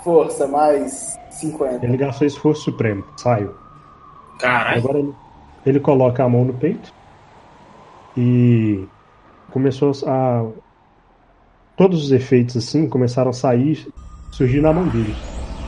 [0.02, 1.84] Força, mais 50.
[1.84, 3.04] Ele gastou esforço supremo.
[3.16, 3.54] Saiu.
[4.38, 4.78] Caralho.
[4.78, 5.14] Agora ele,
[5.66, 6.92] ele coloca a mão no peito
[8.16, 8.86] e
[9.52, 10.48] começou a.
[11.76, 13.86] Todos os efeitos assim começaram a sair,
[14.32, 15.14] surgir na mão dele.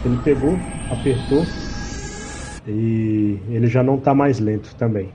[0.04, 0.58] Ele pegou,
[0.90, 1.44] apertou
[2.66, 5.08] e ele já não tá mais lento também.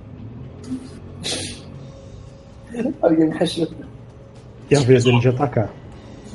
[3.02, 3.76] Alguém me ajuda.
[4.70, 5.70] E a vez dele de atacar.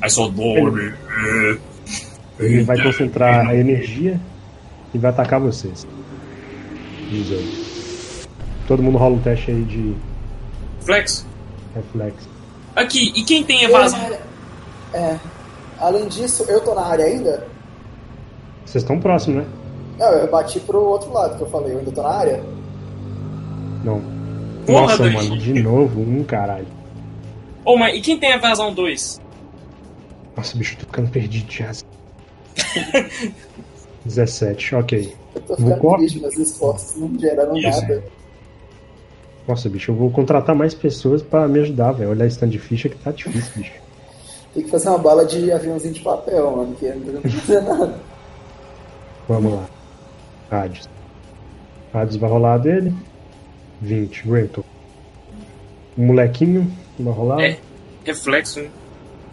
[0.01, 0.93] Aí só dorme.
[2.39, 4.19] Ele vai concentrar a energia
[4.93, 5.87] e vai atacar vocês.
[7.09, 8.27] 18.
[8.67, 9.95] Todo mundo rola um teste aí de
[10.81, 11.25] Flex.
[11.75, 12.27] Reflexo.
[12.75, 13.99] Aqui, e quem tem evasão?
[14.93, 15.17] É.
[15.79, 17.45] Além disso, eu tô na área ainda?
[18.65, 19.49] Vocês estão próximos, né?
[19.99, 21.73] Não, eu bati pro outro lado que eu falei.
[21.73, 22.43] Eu ainda tô na área?
[23.83, 24.01] Não.
[24.65, 25.29] Porra, Nossa, Danchi.
[25.29, 26.67] mano, de novo, um caralho.
[27.63, 29.21] Ô, mas e quem tem evasão 2?
[30.35, 31.71] Nossa, bicho, eu tô ficando perdido já.
[34.05, 35.15] 17, ok.
[35.35, 37.81] Eu tô Vou ficando co- triste, meus esforços não geraram Isso.
[37.81, 38.03] nada.
[39.47, 42.09] Nossa, bicho, eu vou contratar mais pessoas pra me ajudar, velho.
[42.09, 43.73] Olhar stand de ficha que tá difícil, bicho.
[44.53, 47.99] Tem que fazer uma bala de aviãozinho de papel, mano, que não vai fazer nada.
[49.27, 49.65] Vamos lá.
[50.49, 50.89] Hades.
[51.93, 52.93] Hades vai rolar a dele.
[53.81, 54.65] 20, aguentou.
[55.97, 57.41] O molequinho vai rolar.
[57.43, 57.57] É.
[58.03, 58.69] Reflexo, né?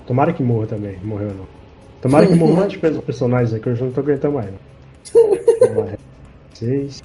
[0.06, 0.98] Tomara que morra também.
[1.02, 1.46] Morreu não.
[2.00, 4.50] Tomara que morra antes pelos personagens aqui, eu já não tô aguentando mais.
[4.50, 4.58] Não.
[5.74, 5.98] Vamos lá.
[6.54, 7.02] 6.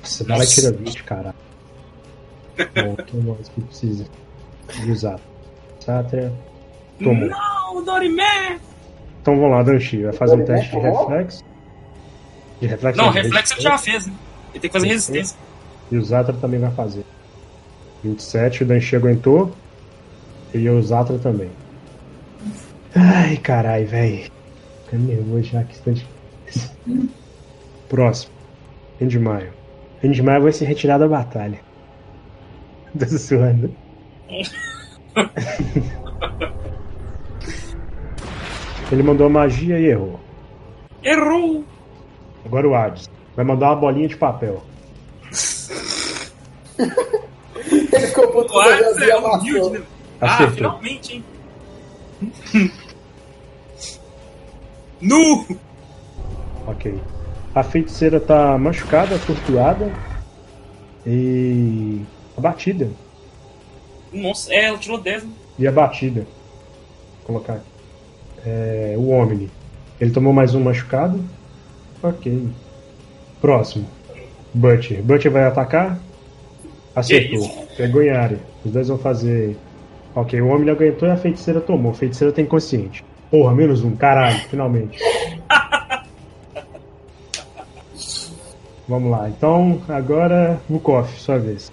[0.00, 0.60] Nossa, vai Nossa.
[0.60, 1.34] tira 20, caralho.
[2.56, 4.04] Bom, toma mais que precisa.
[4.84, 5.20] E usar.
[5.80, 6.32] Sátria.
[7.02, 7.28] Tomou.
[7.28, 8.58] Não, Dorimé!
[9.20, 10.02] Então vamos lá, Danchi.
[10.02, 11.44] Vai fazer um teste de reflexo.
[12.60, 14.12] De reflexo Não, de reflexo ele já fez, né?
[14.50, 15.36] Ele tem que fazer resistência.
[15.90, 17.04] E o Zatra também vai fazer.
[18.04, 19.52] 27, o Danchi aguentou.
[20.54, 21.50] E o Zatra também.
[22.94, 24.30] Ai, carai, velho.
[24.84, 26.06] Ficando nervoso já que instante.
[27.88, 28.32] Próximo.
[29.00, 29.52] Endmaio.
[30.02, 31.60] Endmaio vai se retirar da batalha.
[32.98, 33.74] Tá sussurrando.
[38.90, 40.20] Ele mandou a magia e errou.
[41.02, 41.64] Errou!
[42.44, 43.08] Agora o Hades.
[43.34, 44.62] Vai mandar uma bolinha de papel.
[46.78, 49.84] Ele ficou puto O Hades é humilde, né?
[50.20, 50.54] Ah, Acertou.
[50.56, 51.24] finalmente, hein?
[55.00, 55.46] Nu!
[56.66, 57.00] Ok.
[57.54, 59.90] A feiticeira tá machucada, torturada
[61.04, 62.00] e
[62.36, 62.90] abatida.
[64.12, 65.30] Nossa, é, ela tirou 10, né?
[65.58, 66.20] E abatida.
[66.20, 67.72] Vou colocar aqui.
[68.44, 69.50] É, o Omni.
[70.00, 71.22] Ele tomou mais um machucado.
[72.02, 72.48] Ok.
[73.40, 73.86] Próximo.
[74.52, 75.02] Butcher.
[75.02, 75.98] Butcher vai atacar.
[76.94, 77.66] Acertou.
[77.76, 78.38] Pegou em área.
[78.64, 79.56] Os dois vão fazer.
[80.14, 81.92] Ok, o Omni aguentou e a feiticeira tomou.
[81.92, 83.04] A feiticeira tem consciente.
[83.30, 83.96] Porra, menos um.
[83.96, 84.98] Caralho, finalmente.
[88.86, 89.28] Vamos lá.
[89.28, 91.72] Então, agora, Vukov, sua vez.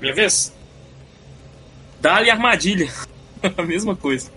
[0.00, 0.52] Minha vez?
[2.00, 2.88] Dá-lhe armadilha.
[3.56, 4.30] A mesma coisa.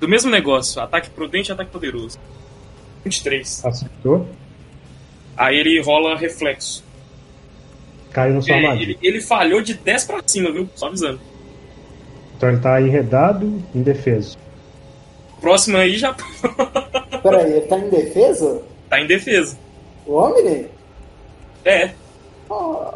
[0.00, 0.80] Do mesmo negócio.
[0.80, 2.18] Ataque prudente e ataque poderoso.
[3.04, 3.64] 23.
[3.64, 4.28] Acertou.
[5.36, 6.84] Aí ele rola reflexo.
[8.10, 8.90] Caiu na sua Ele, armadilha.
[9.02, 10.68] ele, ele falhou de 10 pra cima, viu?
[10.74, 11.20] Só avisando.
[12.36, 14.36] Então ele tá enredado, indefeso.
[15.40, 16.14] Próximo aí já
[17.22, 18.62] Peraí, ele tá em defesa?
[18.88, 19.58] tá em defesa.
[20.06, 20.66] O Omni?
[21.64, 21.90] É.
[22.48, 22.94] Oh.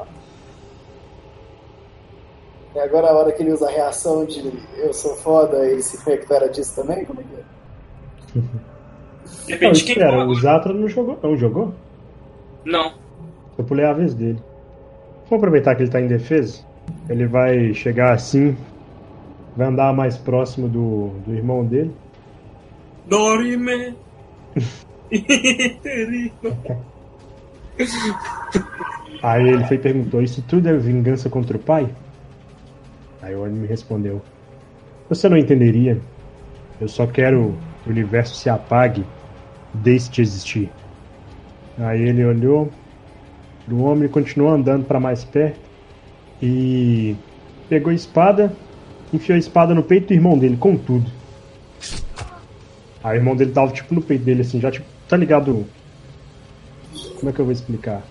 [2.74, 5.96] E agora a hora que ele usa a reação de eu sou foda, ele se
[6.08, 7.04] recupera disso também?
[7.04, 7.42] Como é que é?
[9.46, 10.34] De Não, repente quem o?
[10.34, 11.74] Zatra não jogou, não jogou?
[12.64, 12.94] Não.
[13.58, 14.38] Eu pulei a vez dele.
[15.28, 16.64] Vamos aproveitar que ele tá em defesa.
[17.08, 18.56] Ele vai chegar assim,
[19.56, 21.94] vai andar mais próximo do, do irmão dele.
[23.06, 23.96] Dorime.
[29.22, 31.88] Aí ele foi e perguntou: Isso tudo é vingança contra o pai?
[33.22, 34.22] Aí o Oni me respondeu:
[35.08, 36.00] Você não entenderia.
[36.80, 39.04] Eu só quero que o universo se apague,
[39.74, 40.70] deixe de existir.
[41.78, 42.70] Aí ele olhou
[43.70, 45.60] pro homem continuou andando para mais perto
[46.42, 47.14] e
[47.68, 48.52] pegou a espada,
[49.12, 51.08] enfiou a espada no peito do irmão dele, com tudo.
[53.02, 55.64] Aí o irmão dele tava tipo no peito dele, assim, já tipo, tá ligado?
[57.16, 58.02] Como é que eu vou explicar?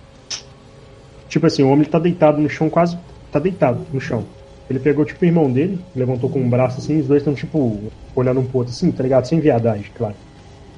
[1.28, 2.98] Tipo assim, o homem tá deitado no chão, quase.
[3.30, 4.24] Tá deitado no chão.
[4.70, 7.88] Ele pegou tipo o irmão dele, levantou com um braço assim, os dois estão tipo
[8.14, 9.26] olhando um pro outro assim, tá ligado?
[9.26, 10.16] Sem viadagem, claro.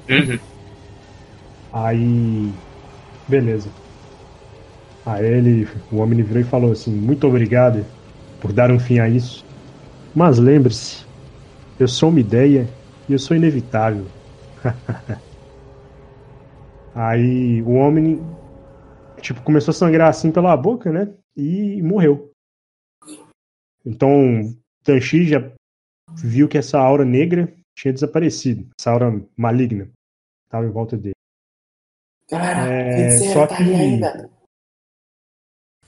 [0.09, 0.39] Uhum.
[1.71, 2.59] Aí.
[3.27, 3.71] Beleza.
[5.05, 7.85] Aí ele, o homem virou e falou assim: Muito obrigado
[8.39, 9.43] por dar um fim a isso.
[10.13, 11.05] Mas lembre-se,
[11.79, 12.75] eu sou uma ideia
[13.07, 14.11] e eu sou inevitável.
[16.95, 18.19] Aí o homem,
[19.21, 21.13] tipo, começou a sangrar assim pela boca, né?
[21.35, 22.32] E morreu.
[23.85, 25.39] Então, Tanchi já
[26.15, 28.69] viu que essa aura negra tinha desaparecido.
[28.79, 29.89] Essa aura maligna
[30.45, 31.13] estava em volta dele.
[32.29, 34.29] Galera, É, feiticeira só tá que- ali ainda.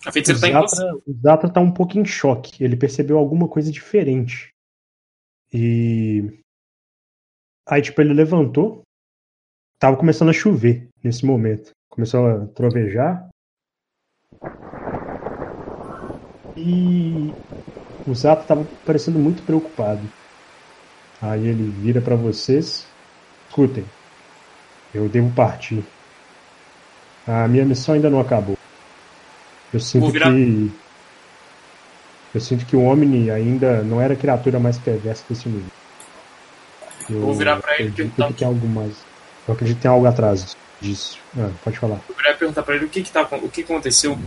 [0.05, 0.51] A O tá em você.
[0.51, 2.63] Zatra, o Zatra tá um pouco em choque.
[2.63, 4.49] Ele percebeu alguma coisa diferente.
[5.53, 6.39] E.
[7.67, 8.83] Aí, tipo, ele levantou.
[9.79, 11.71] Tava começando a chover nesse momento.
[11.89, 13.29] Começou a trovejar.
[16.55, 17.33] E.
[18.07, 20.01] O Zatra tava parecendo muito preocupado.
[21.21, 22.85] Aí ele vira pra vocês.
[23.49, 23.85] Escutem.
[24.93, 25.83] Eu devo partir.
[27.27, 28.57] A minha missão ainda não acabou.
[29.73, 30.71] Eu sinto Vou virar- que.
[32.33, 35.71] Eu sinto que o Omni ainda não era a criatura mais perversa desse nível.
[37.09, 38.93] Eu Vou virar pra ele e acredito perguntar que tem algo mais.
[39.47, 41.17] Eu acredito que tem algo atrás disso.
[41.37, 41.99] Ah, pode falar.
[42.09, 44.17] Eu queria perguntar pra ele o que que, tá, o que aconteceu.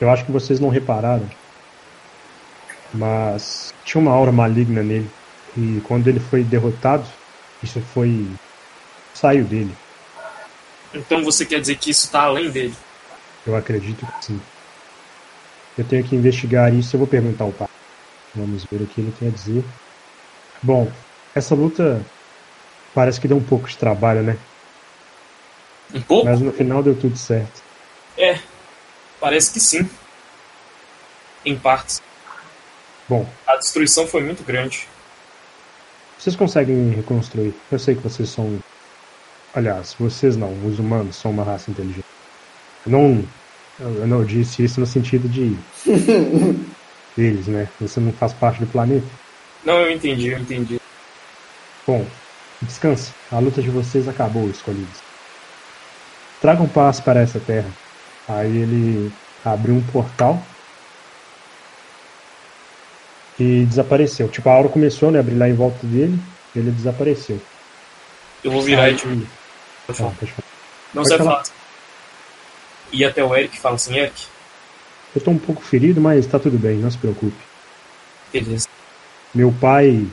[0.00, 1.26] Eu acho que vocês não repararam,
[2.92, 5.10] mas tinha uma aura maligna nele.
[5.56, 7.06] E quando ele foi derrotado,
[7.62, 8.26] isso foi.
[9.14, 9.74] saiu dele.
[10.94, 12.74] Então você quer dizer que isso tá além dele?
[13.46, 14.40] Eu acredito que sim.
[15.76, 17.68] Eu tenho que investigar isso, eu vou perguntar ao pai.
[18.34, 19.64] Vamos ver o que ele tem a dizer.
[20.62, 20.90] Bom,
[21.34, 22.04] essa luta
[22.94, 24.36] parece que deu um pouco de trabalho, né?
[25.94, 26.26] Um pouco?
[26.26, 27.62] Mas no final deu tudo certo.
[28.16, 28.38] É,
[29.18, 29.88] parece que sim.
[31.44, 32.02] Em partes.
[33.12, 34.88] Bom, A destruição foi muito grande.
[36.18, 37.52] vocês conseguem reconstruir.
[37.70, 38.58] Eu sei que vocês são.
[39.54, 42.06] Aliás, vocês não, os humanos são uma raça inteligente.
[42.86, 43.24] Eu não.
[43.78, 45.54] Eu não disse isso no sentido de.
[47.18, 47.68] Eles, né?
[47.82, 49.06] Você não faz parte do planeta.
[49.62, 50.80] Não, eu entendi, eu entendi.
[51.86, 52.06] Bom,
[52.62, 53.12] descanse.
[53.30, 55.02] A luta de vocês acabou, escolhidos.
[56.40, 57.68] Tragam paz para essa terra.
[58.26, 59.12] Aí ele
[59.44, 60.42] abriu um portal
[63.38, 64.28] e desapareceu.
[64.28, 66.18] Tipo, a aura começou né, a brilhar em volta dele,
[66.54, 67.40] ele desapareceu.
[68.44, 69.04] Eu vou virar Aí- e te.
[69.06, 69.28] Pode
[69.88, 70.10] Ah, falar.
[70.10, 70.48] pode falar.
[70.94, 71.30] Não pode falar.
[71.44, 71.44] falar.
[72.92, 74.26] E até o Eric fala assim, Eric,
[75.14, 77.36] Eu tô um pouco ferido, mas tá tudo bem, não se preocupe.
[78.32, 78.66] beleza.
[79.34, 80.06] Meu pai.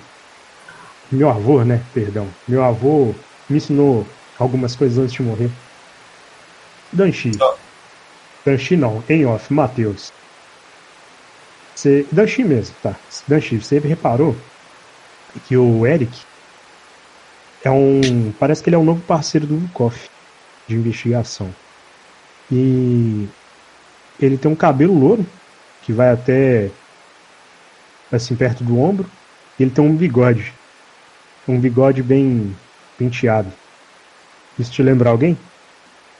[1.09, 1.81] Meu avô, né?
[1.93, 2.27] Perdão.
[2.47, 3.13] Meu avô
[3.49, 4.05] me ensinou
[4.37, 5.49] algumas coisas antes de morrer.
[6.91, 7.31] Danchi.
[7.39, 7.55] Ó.
[8.45, 10.11] Danchi não, em off, Matheus.
[11.79, 12.05] Você.
[12.11, 12.93] Danchi mesmo, tá.
[13.25, 14.35] Danchi, você reparou
[15.47, 16.11] que o Eric
[17.63, 18.33] é um.
[18.37, 19.95] Parece que ele é um novo parceiro do Vukov
[20.67, 21.49] de investigação.
[22.51, 23.29] E
[24.19, 25.25] ele tem um cabelo louro
[25.81, 26.69] que vai até
[28.11, 29.09] assim perto do ombro.
[29.57, 30.53] E ele tem um bigode.
[31.47, 32.53] Um bigode bem
[32.97, 33.51] penteado.
[34.57, 35.37] Isso te lembra alguém?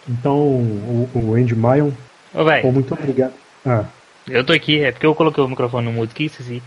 [0.07, 1.91] Então, o, o Andy Mayon,
[2.33, 3.33] Ô, pô, muito obrigado.
[3.65, 3.85] Ah,
[4.29, 6.61] eu tô aqui, é porque eu coloquei o microfone no mudo aqui, esqueci.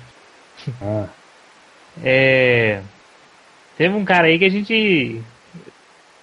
[0.81, 1.07] ah,
[2.03, 2.83] É.
[3.77, 5.22] Teve um cara aí que a gente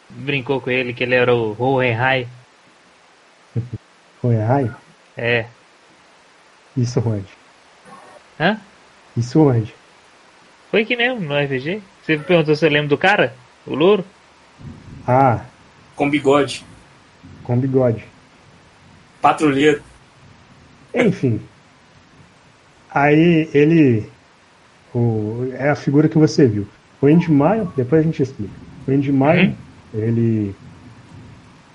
[0.09, 2.27] brincou com ele, que ele era o Hohenheim.
[4.21, 4.75] foi raio?
[5.17, 5.45] É.
[6.77, 7.27] Isso onde?
[8.39, 8.57] Hã?
[9.17, 9.73] Isso onde?
[10.71, 11.81] Foi aqui mesmo, no RPG.
[12.03, 13.33] Você perguntou se eu lembro do cara?
[13.65, 14.05] O louro?
[15.07, 15.41] Ah,
[15.95, 16.63] Com bigode.
[17.43, 18.05] com bigode.
[19.21, 19.81] Patrulheiro.
[20.93, 21.39] Enfim.
[22.91, 24.09] Aí ele.
[24.93, 26.67] O, é a figura que você viu.
[27.01, 28.53] O Andy Maio, depois a gente explica.
[28.87, 29.55] O Andy Maio,
[29.93, 30.55] ele.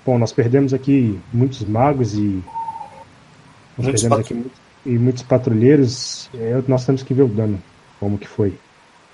[0.05, 2.43] Bom, nós perdemos aqui muitos magos e.
[3.77, 6.29] Nós Muitos perdemos aqui muitos, e muitos patrulheiros.
[6.33, 7.61] É, nós temos que ver o dano,
[7.99, 8.53] como que foi.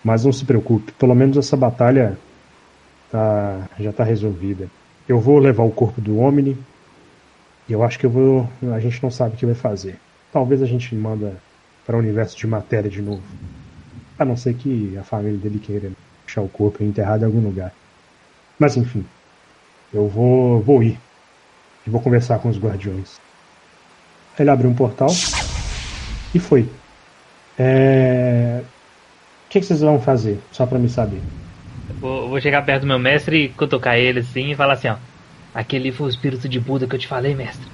[0.04, 2.18] Mas não se preocupe, pelo menos essa batalha
[3.12, 4.68] tá, já está resolvida.
[5.08, 6.58] Eu vou levar o corpo do Omni
[7.72, 8.50] eu acho que eu vou.
[8.74, 9.98] A gente não sabe o que vai fazer.
[10.32, 11.36] Talvez a gente manda
[11.86, 13.24] para o universo de matéria de novo.
[14.18, 15.92] A não ser que a família dele queira
[16.26, 17.74] deixar o corpo enterrado em algum lugar.
[18.58, 19.06] Mas enfim.
[19.94, 20.98] Eu vou, vou ir.
[21.86, 23.20] E vou conversar com os guardiões.
[24.40, 25.10] Ele abriu um portal.
[26.34, 26.70] E foi.
[27.58, 28.62] É...
[29.46, 30.40] O que, que vocês vão fazer?
[30.52, 31.22] Só para me saber.
[32.00, 34.96] Vou, vou chegar perto do meu mestre e cutucar ele assim e falar assim, ó.
[35.54, 37.68] Aquele foi o espírito de Buda que eu te falei, mestre.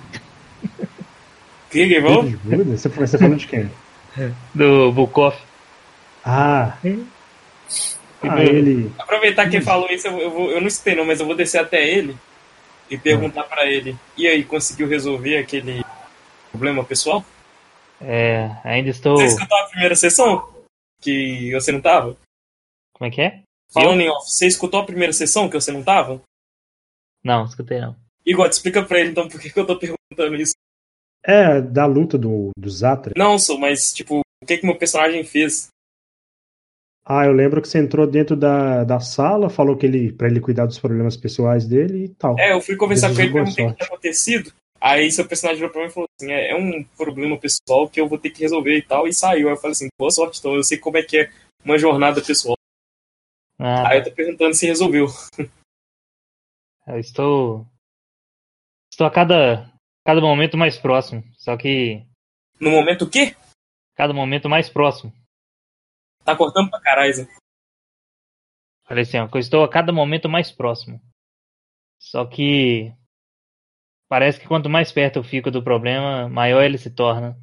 [1.69, 2.23] Que que vou?
[2.23, 2.77] Pedro de Buda?
[2.77, 3.69] Você, você falou de quem?
[4.53, 5.35] Do Bukov.
[6.25, 6.77] Ah,
[8.23, 8.91] ah ele.
[8.97, 11.59] Aproveitar que ele falou isso, eu, vou, eu não escutei não, mas eu vou descer
[11.59, 12.17] até ele
[12.89, 13.95] e perguntar pra ele.
[14.17, 15.83] E aí, conseguiu resolver aquele
[16.51, 17.23] problema pessoal?
[18.01, 19.17] É, ainda estou.
[19.17, 20.49] Você escutou a primeira sessão?
[21.01, 22.17] Que você não tava?
[22.93, 23.41] Como é que é?
[23.71, 26.21] Falando em off, você escutou a primeira sessão que você não tava?
[27.23, 27.95] Não, escutei não.
[28.25, 30.53] Igor, explica pra ele então por que, que eu tô perguntando isso.
[31.23, 33.13] É, da luta do, do Zatra.
[33.17, 35.69] Não, sou, mas tipo, o que que meu personagem fez?
[37.05, 40.41] Ah, eu lembro que você entrou dentro da, da sala, falou que ele para ele
[40.41, 42.37] cuidar dos problemas pessoais dele e tal.
[42.37, 44.53] É, eu fui conversar com ele, perguntei o que tinha acontecido.
[44.79, 47.99] Aí seu personagem virou pra mim e falou assim: é, é um problema pessoal que
[47.99, 49.07] eu vou ter que resolver e tal.
[49.07, 49.47] E saiu.
[49.47, 51.31] Aí eu falei assim: boa sorte, então eu sei como é que é
[51.63, 52.57] uma jornada pessoal.
[53.57, 55.07] Ah, Aí eu tô perguntando se resolveu.
[56.87, 57.67] eu estou.
[58.91, 59.71] Estou a cada.
[60.05, 61.23] Cada momento mais próximo.
[61.37, 62.05] Só que.
[62.59, 63.35] No momento o quê?
[63.95, 65.13] Cada momento mais próximo.
[66.23, 67.27] Tá cortando pra caralho, Zé.
[68.85, 71.01] Falei assim, ó, que eu estou a cada momento mais próximo.
[71.99, 72.93] Só que.
[74.09, 77.37] Parece que quanto mais perto eu fico do problema, maior ele se torna.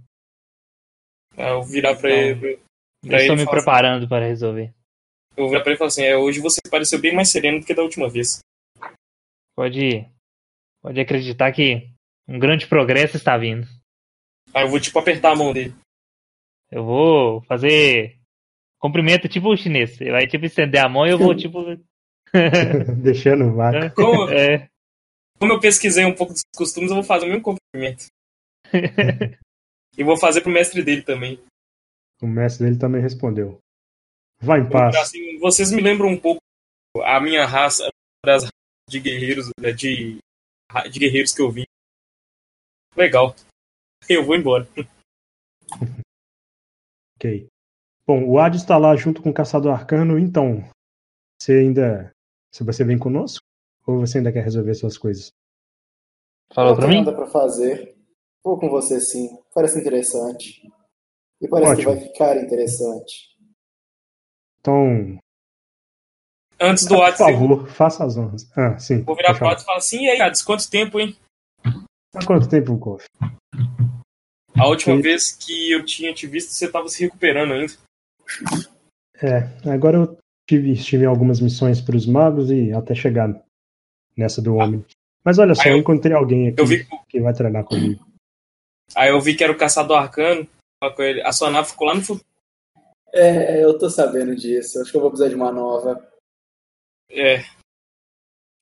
[1.36, 2.54] Aí eu virar pra Então, ele.
[2.54, 4.72] Eu Pra estou ele me falar preparando para resolver.
[5.36, 7.60] Eu vou virar pra ele e falar assim: é, hoje você pareceu bem mais sereno
[7.60, 8.38] do que da última vez.
[9.56, 10.08] Pode,
[10.82, 11.90] pode acreditar que
[12.28, 13.66] um grande progresso está vindo.
[14.52, 15.74] Aí eu vou, tipo, apertar a mão dele.
[16.70, 18.18] Eu vou fazer
[18.84, 19.96] cumprimento tipo o chinês.
[19.96, 21.64] Você vai tipo estender a mão e eu vou tipo.
[23.02, 23.94] Deixando o vácuo.
[23.94, 24.68] Como, É,
[25.38, 28.06] como eu pesquisei um pouco dos costumes, eu vou fazer o mesmo cumprimento.
[29.96, 31.40] e vou fazer pro mestre dele também.
[32.20, 33.58] O mestre dele também respondeu.
[34.40, 34.94] Vá em paz.
[34.96, 36.40] assim, vocês me lembram um pouco
[37.02, 37.88] a minha raça
[38.24, 38.48] das
[38.88, 40.18] de guerreiros, né, de,
[40.90, 41.64] de guerreiros que eu vi.
[42.96, 43.34] Legal.
[44.08, 44.66] Eu vou embora.
[47.16, 47.48] Ok.
[48.06, 50.62] Bom, o Hades está lá junto com o Caçador Arcano, então.
[51.40, 52.12] Você ainda.
[52.52, 53.42] Se você vem conosco?
[53.86, 55.30] Ou você ainda quer resolver suas coisas?
[56.54, 56.98] Não pra mim?
[56.98, 57.96] nada pra fazer.
[58.42, 59.28] Vou com você sim.
[59.54, 60.70] Parece interessante.
[61.40, 61.92] E parece Ótimo.
[61.92, 63.38] que vai ficar interessante.
[64.60, 65.18] Então,
[66.60, 68.48] Antes do por Hades, eu favor, faça as honras.
[68.56, 69.02] Ah, sim.
[69.02, 69.48] vou virar pro.
[69.48, 71.16] Hades e falar assim: e aí, Hades, quanto tempo, hein?
[72.14, 73.04] Há quanto tempo, Koff?
[74.56, 75.02] A última Sim.
[75.02, 77.72] vez que eu tinha te visto, você tava se recuperando ainda.
[79.20, 83.34] É, agora eu tive, estive em algumas missões para os magos e até chegar
[84.16, 84.84] nessa do homem.
[85.24, 88.04] Mas olha só, eu eu- encontrei alguém aqui Eu vi, que vai treinar comigo.
[88.94, 90.46] aí eu vi que era o caçador arcano.
[90.80, 92.24] falei com ele, A sua nave ficou lá no futuro.
[93.12, 94.80] É, eu tô sabendo disso.
[94.80, 96.04] Acho que eu vou precisar de uma nova.
[97.10, 97.38] É,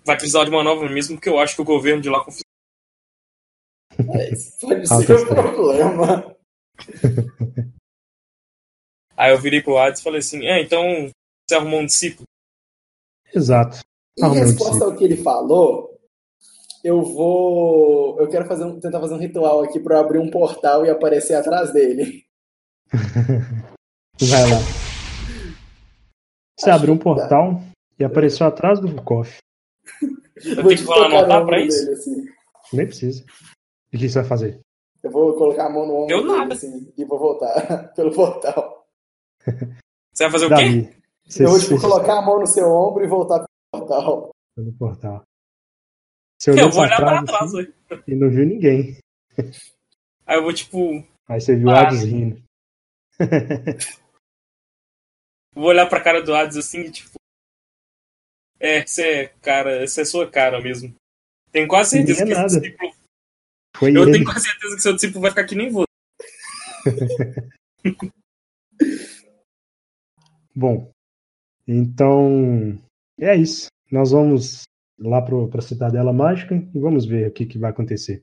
[0.05, 2.43] vai precisar de uma nova mesmo, porque eu acho que o governo de lá confia.
[4.14, 6.36] É, isso pode ser um problema.
[9.16, 10.82] Aí eu virei pro Hades e falei assim: é, então
[11.49, 12.26] você arrumou um discípulo.
[13.34, 13.78] Exato.
[14.18, 15.99] Em Ah, meu resposta ao que ele falou,
[16.82, 18.18] eu vou.
[18.20, 20.90] Eu quero fazer um- tentar fazer um ritual aqui pra eu abrir um portal e
[20.90, 22.24] aparecer atrás dele.
[24.20, 24.59] Vai lá.
[26.59, 27.61] Você Acho abriu um portal
[27.99, 29.38] e apareceu atrás do Koff.
[30.03, 31.84] Eu Vou tenho que te falar anotar pra isso?
[31.84, 32.26] dele, assim.
[32.72, 33.24] Nem precisa.
[33.93, 34.61] E o que você vai fazer?
[35.03, 36.55] Eu vou colocar a mão no ombro Eu dele, nada.
[36.55, 38.86] assim, e vou voltar pelo portal.
[40.12, 40.95] Você vai fazer o quê?
[41.28, 44.30] Você eu vou tipo, você colocar a mão no seu ombro e voltar pelo portal.
[44.57, 45.22] no portal.
[46.40, 47.72] Você olhou Eu vou olhar pra trás, trás, assim,
[48.09, 48.99] e não viu ninguém.
[50.26, 50.78] Aí eu vou, tipo,
[51.28, 51.70] Aí você viu o.
[51.70, 52.43] Hades rindo.
[55.55, 57.11] vou olhar pra cara do Hades assim e, tipo.
[58.62, 60.94] É, você é cara, essa é sua cara mesmo.
[61.50, 62.46] Tenho quase certeza é que nada.
[62.46, 62.94] discípulo.
[63.76, 64.12] Foi Eu ele.
[64.12, 65.86] tenho quase certeza que seu discípulo vai ficar que nem você.
[70.54, 70.92] Bom,
[71.66, 72.78] então
[73.18, 73.66] é isso.
[73.90, 74.62] Nós vamos
[74.96, 78.22] lá para a Cidadela Mágica e vamos ver o que, que vai acontecer.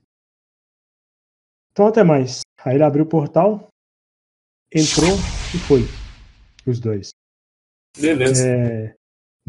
[1.70, 2.40] Então até mais.
[2.64, 3.68] Aí ele abriu o portal,
[4.72, 5.16] entrou
[5.54, 5.82] e foi.
[6.66, 7.10] Os dois.
[7.98, 8.46] Beleza.
[8.46, 8.94] É,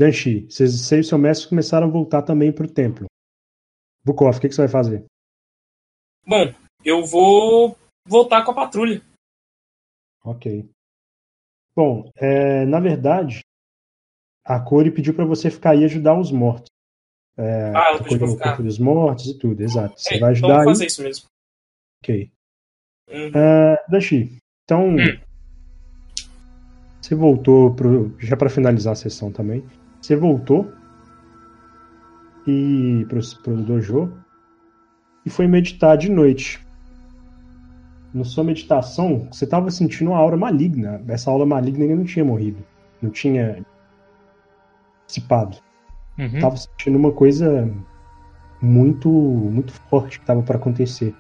[0.06, 3.06] Danshi, vocês você e seu mestre começaram a voltar também para o templo.
[4.04, 5.06] Bukov, o que, que você vai fazer?
[6.26, 6.52] Bom,
[6.84, 7.78] eu vou
[8.08, 9.00] voltar com a patrulha.
[10.26, 10.68] Ok.
[11.76, 13.42] Bom, é, na verdade,
[14.44, 16.66] a Cori pediu para você ficar aí e ajudar os mortos.
[17.38, 20.00] É, Ah, ela pediu pra corpo dos mortos e tudo, exato.
[20.00, 20.66] Você É, vai então ajudar eu aí.
[20.66, 21.26] vou fazer isso mesmo.
[22.04, 22.32] Ok.
[23.08, 23.32] Uhum.
[23.88, 24.96] Dashi, então.
[24.96, 25.22] Hum.
[27.00, 28.18] Você voltou pro.
[28.20, 29.64] Já para finalizar a sessão também.
[30.02, 30.72] Você voltou
[32.48, 34.12] e pro, pro dojo
[35.26, 36.60] e foi meditar de noite.
[38.14, 41.02] Na sua meditação, você estava sentindo uma aura maligna.
[41.08, 42.64] Essa aura maligna ainda não tinha morrido.
[43.02, 43.64] Não tinha
[45.08, 45.58] dissipado.
[46.18, 46.40] Uhum.
[46.40, 47.72] Tava sentindo uma coisa
[48.62, 51.16] muito muito forte que estava para acontecer.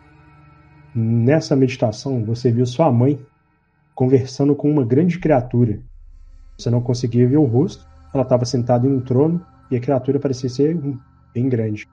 [0.94, 3.20] Nessa meditação, você viu sua mãe
[3.96, 5.80] conversando com uma grande criatura.
[6.58, 7.88] Você não conseguia ver o rosto.
[8.14, 10.78] Ela estava sentada em um trono e a criatura parecia ser
[11.34, 11.88] bem grande.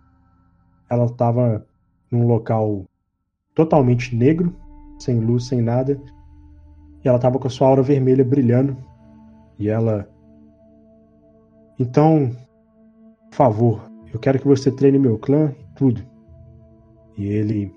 [0.91, 1.65] Ela estava
[2.11, 2.85] num local
[3.55, 4.55] totalmente negro,
[4.99, 6.01] sem luz, sem nada.
[7.05, 8.77] E ela estava com a sua aura vermelha brilhando.
[9.59, 10.09] E ela.
[11.79, 12.31] Então,
[13.31, 16.03] por favor, eu quero que você treine meu clã e tudo.
[17.17, 17.73] E ele.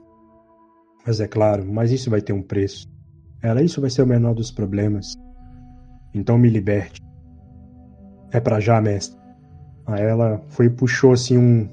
[1.05, 2.87] Mas é claro, mas isso vai ter um preço.
[3.41, 5.13] Ela, isso vai ser o menor dos problemas.
[6.13, 7.01] Então me liberte.
[8.31, 9.19] É pra já, mestre.
[9.85, 11.67] Aí ela foi e puxou assim um.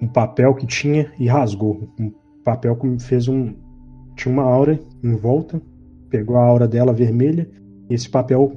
[0.00, 1.92] Um papel que tinha e rasgou.
[1.98, 2.12] Um
[2.44, 3.54] papel que fez um.
[4.16, 5.60] Tinha uma aura em volta.
[6.08, 7.48] Pegou a aura dela vermelha.
[7.90, 8.52] E esse papel,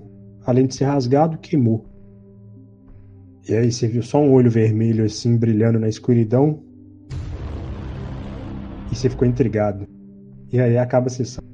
[0.45, 1.85] além de ser rasgado, queimou.
[3.49, 6.59] E aí você viu só um olho vermelho assim brilhando na escuridão.
[8.91, 9.87] E você ficou intrigado.
[10.51, 11.50] E aí acaba a sessão.